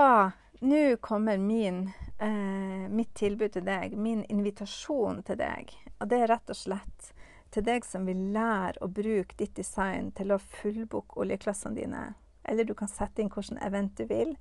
nå 0.60 0.96
kommer 0.96 1.38
min, 1.38 1.90
eh, 2.18 2.88
mitt 2.90 3.14
tilbud 3.14 3.52
til 3.52 3.64
deg, 3.64 3.96
min 3.96 4.24
invitasjon 4.24 5.22
til 5.22 5.38
deg. 5.38 5.72
Og 6.00 6.08
det 6.08 6.22
er 6.22 6.30
rett 6.32 6.50
og 6.50 6.58
slett 6.58 7.12
til 7.50 7.64
deg 7.64 7.84
som 7.86 8.06
vil 8.08 8.28
lære 8.34 8.82
å 8.84 8.90
bruke 8.92 9.36
ditt 9.38 9.56
design 9.56 10.10
til 10.16 10.32
å 10.34 10.42
fullbooke 10.42 11.20
oljeklassene 11.22 11.78
dine. 11.78 12.02
Eller 12.44 12.64
du 12.64 12.74
kan 12.74 12.88
sette 12.88 13.22
inn 13.22 13.30
hvilken 13.32 13.60
event 13.64 13.96
du 13.96 14.04
vil 14.08 14.36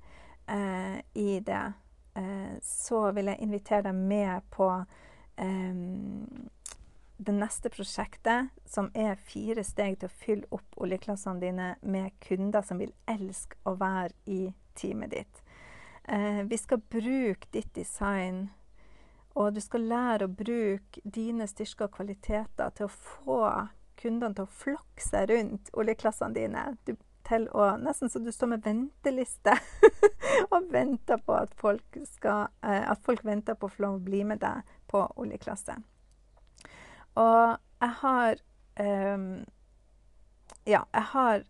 eh, 0.48 1.00
i 1.14 1.40
det. 1.40 1.64
Eh, 2.18 2.54
så 2.62 3.08
vil 3.16 3.32
jeg 3.32 3.44
invitere 3.44 3.88
deg 3.88 3.98
med 3.98 4.48
på 4.54 4.68
eh, 5.36 5.82
det 7.18 7.34
neste 7.34 7.70
prosjektet, 7.74 8.52
som 8.66 8.90
er 8.94 9.18
fire 9.26 9.64
steg 9.66 9.98
til 9.98 10.10
å 10.10 10.16
fylle 10.20 10.48
opp 10.54 10.78
oljeklassene 10.78 11.42
dine 11.42 11.72
med 11.82 12.14
kunder 12.22 12.62
som 12.62 12.78
vil 12.78 12.94
elske 13.10 13.58
å 13.66 13.74
være 13.78 14.14
i 14.30 14.48
teamet 14.78 15.14
ditt. 15.16 15.42
Eh, 16.08 16.42
vi 16.48 16.58
skal 16.58 16.80
bruke 16.80 17.50
ditt 17.52 17.74
design 17.76 18.46
og 19.38 19.54
du 19.54 19.60
skal 19.62 19.84
lære 19.86 20.26
å 20.26 20.34
bruke 20.34 21.02
dine 21.04 21.46
styrker 21.46 21.86
og 21.86 21.98
kvaliteter 21.98 22.72
til 22.74 22.88
å 22.88 22.94
få 22.94 23.42
kundene 23.98 24.34
til 24.34 24.46
å 24.46 24.56
flokke 24.62 25.04
seg 25.04 25.28
rundt 25.30 25.70
oljeklassene 25.78 26.34
dine. 26.34 26.64
Du, 26.86 26.96
til 27.28 27.46
å, 27.54 27.68
nesten 27.78 28.10
så 28.10 28.22
du 28.22 28.32
står 28.34 28.54
med 28.54 28.64
venteliste 28.66 29.54
og 30.54 30.70
venter 30.72 31.22
på 31.22 31.36
at 31.38 31.54
folk, 31.60 32.00
skal, 32.10 32.48
eh, 32.66 32.82
at 32.90 33.04
folk 33.06 33.22
venter 33.26 33.58
på 33.58 33.68
å 33.68 33.74
få 33.76 33.92
bli 34.02 34.24
med 34.26 34.42
deg 34.42 34.74
på 34.90 35.04
oljeklasse. 35.20 35.76
Og 37.18 37.54
jeg 37.78 37.94
har 38.02 38.42
eh, 38.82 39.28
Ja, 40.66 40.82
jeg 40.92 41.06
har 41.12 41.44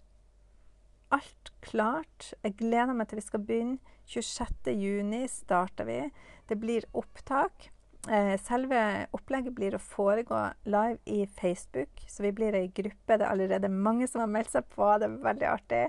alt 1.14 1.52
klart. 1.64 2.34
Jeg 2.44 2.58
gleder 2.60 2.92
meg 2.92 3.08
til 3.08 3.22
vi 3.22 3.24
skal 3.24 3.40
begynne. 3.48 3.96
26.6 4.08 5.28
starter 5.28 5.84
vi. 5.84 6.10
Det 6.48 6.56
blir 6.56 6.84
opptak. 6.92 7.70
Eh, 8.10 8.40
selve 8.40 9.06
opplegget 9.12 9.52
blir 9.52 9.74
å 9.76 9.82
foregå 9.82 10.38
live 10.64 10.96
i 11.04 11.26
Facebook, 11.26 12.04
så 12.08 12.22
vi 12.22 12.32
blir 12.32 12.56
ei 12.56 12.70
gruppe. 12.72 13.18
Det 13.18 13.26
er 13.26 13.30
allerede 13.30 13.68
mange 13.68 14.08
som 14.08 14.22
har 14.22 14.30
meldt 14.32 14.54
seg 14.54 14.68
på. 14.72 14.86
Det 14.98 15.10
er 15.10 15.18
veldig 15.26 15.48
artig. 15.50 15.82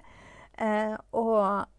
Eh, 0.60 0.96
og 1.16 1.70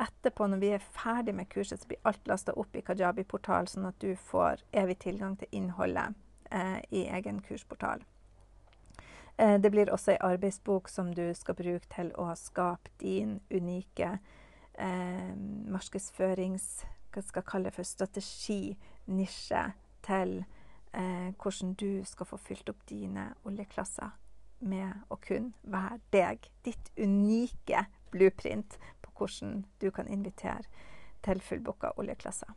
etterpå, 0.00 0.48
når 0.48 0.62
vi 0.62 0.72
er 0.72 0.86
ferdig 1.02 1.34
med 1.36 1.50
kurset, 1.52 1.82
så 1.82 1.90
blir 1.90 2.00
alt 2.08 2.30
lasta 2.30 2.56
opp 2.56 2.76
i 2.76 2.84
Kajabi-portal, 2.86 3.68
sånn 3.68 3.90
at 3.90 4.00
du 4.00 4.14
får 4.16 4.64
evig 4.72 5.02
tilgang 5.04 5.36
til 5.36 5.52
innholdet 5.52 6.16
eh, 6.48 6.80
i 6.96 7.04
egen 7.10 7.44
kursportal. 7.44 8.06
Det 9.40 9.70
blir 9.72 9.88
også 9.88 10.10
ei 10.12 10.18
arbeidsbok 10.20 10.88
som 10.92 11.14
du 11.16 11.30
skal 11.32 11.56
bruke 11.56 11.88
til 11.88 12.10
å 12.20 12.26
skape 12.36 12.90
din 13.00 13.38
unike 13.48 14.18
eh, 14.80 15.34
markedsførings 15.70 16.70
hva 17.10 17.22
skal 17.26 17.46
kalle 17.46 17.70
det 17.70 17.76
for 17.76 17.86
strategi-nisje 17.86 19.62
til 20.06 20.36
eh, 20.94 21.30
hvordan 21.42 21.74
du 21.74 22.02
skal 22.06 22.28
få 22.28 22.38
fylt 22.40 22.70
opp 22.72 22.82
dine 22.88 23.30
oljeklasser 23.44 24.12
med 24.60 25.10
å 25.10 25.18
kun 25.22 25.52
være 25.62 26.00
deg. 26.14 26.50
Ditt 26.64 26.92
unike 27.00 27.86
blueprint 28.12 28.78
på 29.02 29.12
hvordan 29.18 29.64
du 29.80 29.90
kan 29.94 30.08
invitere 30.08 30.66
til 31.24 31.40
fullbooka 31.44 31.94
oljeklasser. 32.00 32.52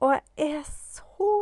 Og 0.00 0.14
jeg 0.38 0.60
er 0.60 0.68
så 0.68 1.32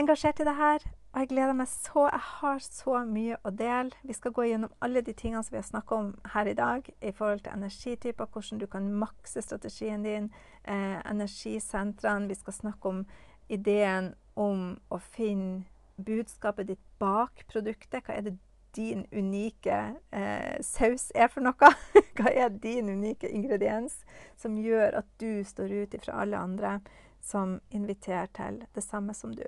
engasjert 0.00 0.40
i 0.40 0.48
det 0.48 0.56
her. 0.56 0.84
Og 1.12 1.20
jeg 1.20 1.28
gleder 1.32 1.56
meg 1.58 1.66
så. 1.68 2.04
Jeg 2.06 2.22
har 2.22 2.60
så 2.62 3.00
mye 3.06 3.36
å 3.42 3.50
dele. 3.50 3.96
Vi 4.06 4.14
skal 4.14 4.32
gå 4.34 4.44
gjennom 4.46 4.70
alle 4.84 5.02
de 5.02 5.12
tingene 5.12 5.42
som 5.42 5.56
vi 5.56 5.58
har 5.58 5.66
snakka 5.66 5.96
om 5.96 6.10
her 6.34 6.46
i 6.46 6.54
dag 6.54 6.86
i 7.02 7.10
forhold 7.12 7.42
til 7.42 7.56
energityper, 7.56 8.28
hvordan 8.30 8.60
du 8.60 8.66
kan 8.70 8.86
makse 8.94 9.42
strategien 9.42 10.04
din, 10.06 10.30
eh, 10.64 11.00
energisentrene. 11.10 12.28
Vi 12.28 12.34
skal 12.34 12.52
snakke 12.52 12.88
om 12.88 13.06
ideen 13.48 14.14
om 14.36 14.78
å 14.90 14.98
finne 14.98 15.64
budskapet 15.98 16.66
ditt 16.66 16.86
bak 16.98 17.42
produktet. 17.48 18.04
Hva 18.06 18.14
er 18.14 18.20
det 18.20 18.38
din 18.76 19.06
unike 19.12 19.96
eh, 20.12 20.62
saus 20.62 21.10
er 21.14 21.26
for 21.26 21.42
noe? 21.42 21.72
Hva 22.16 22.30
er 22.30 22.48
din 22.48 22.88
unike 22.88 23.28
ingrediens 23.28 24.04
som 24.36 24.56
gjør 24.56 25.02
at 25.02 25.10
du 25.18 25.42
står 25.44 25.74
ut 25.82 25.94
ifra 25.94 26.22
alle 26.22 26.38
andre 26.38 26.78
som 27.20 27.58
inviterer 27.70 28.30
til 28.36 28.62
det 28.74 28.86
samme 28.86 29.14
som 29.14 29.34
du? 29.34 29.44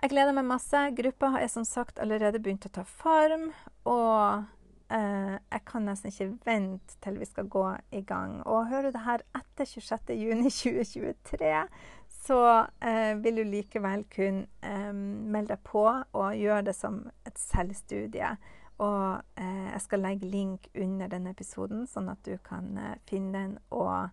Jeg 0.00 0.14
gleder 0.14 0.32
meg 0.32 0.46
masse. 0.48 0.80
Gruppa 0.96 1.34
er 1.36 1.50
som 1.52 1.64
sagt 1.68 1.98
allerede 2.00 2.40
begynt 2.40 2.64
å 2.64 2.72
ta 2.72 2.86
form. 2.88 3.50
Og 3.84 4.46
eh, 4.88 5.34
jeg 5.36 5.64
kan 5.68 5.84
nesten 5.84 6.08
ikke 6.08 6.38
vente 6.46 6.96
til 7.04 7.18
vi 7.20 7.28
skal 7.28 7.50
gå 7.52 7.64
i 7.92 8.00
gang. 8.08 8.38
Og 8.48 8.70
hører 8.70 8.88
du 8.88 8.94
det 8.96 9.02
her 9.04 9.20
etter 9.36 9.68
26.6.2023, 9.68 11.50
så 12.24 12.40
eh, 12.80 13.12
vil 13.20 13.42
du 13.42 13.44
likevel 13.44 14.06
kunne 14.08 14.46
eh, 14.64 14.88
melde 14.94 15.52
deg 15.52 15.68
på 15.68 15.84
og 15.84 16.38
gjøre 16.38 16.70
det 16.70 16.76
som 16.78 17.02
et 17.28 17.36
selvstudie. 17.42 18.32
Og 18.80 19.20
eh, 19.36 19.68
jeg 19.74 19.84
skal 19.84 20.04
legge 20.06 20.32
link 20.32 20.72
under 20.80 21.12
denne 21.12 21.36
episoden, 21.36 21.84
sånn 21.84 22.08
at 22.08 22.24
du 22.24 22.40
kan 22.48 22.72
eh, 22.80 22.96
finne 23.04 23.36
den 23.36 23.52
og 23.68 24.08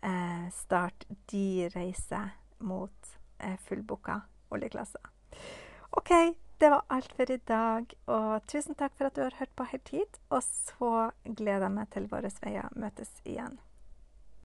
eh, 0.00 0.48
starte 0.56 1.20
de 1.28 1.68
reiser 1.76 2.32
mot 2.64 3.14
eh, 3.44 3.60
fullbooka 3.68 4.22
oljeklasser. 4.56 5.17
OK, 5.90 6.12
det 6.58 6.70
var 6.70 6.84
alt 6.88 7.12
for 7.16 7.30
i 7.30 7.38
dag. 7.48 7.94
Og 8.06 8.46
tusen 8.50 8.78
takk 8.78 8.96
for 8.98 9.08
at 9.08 9.16
du 9.16 9.22
har 9.24 9.38
hørt 9.38 9.54
på 9.56 9.68
helt 9.72 9.94
hit. 9.94 10.20
Og 10.30 10.42
så 10.42 11.10
gleder 11.24 11.68
jeg 11.68 11.76
meg 11.78 11.90
til 11.94 12.10
våre 12.10 12.32
veier 12.42 12.68
møtes 12.76 13.12
igjen. 13.24 13.58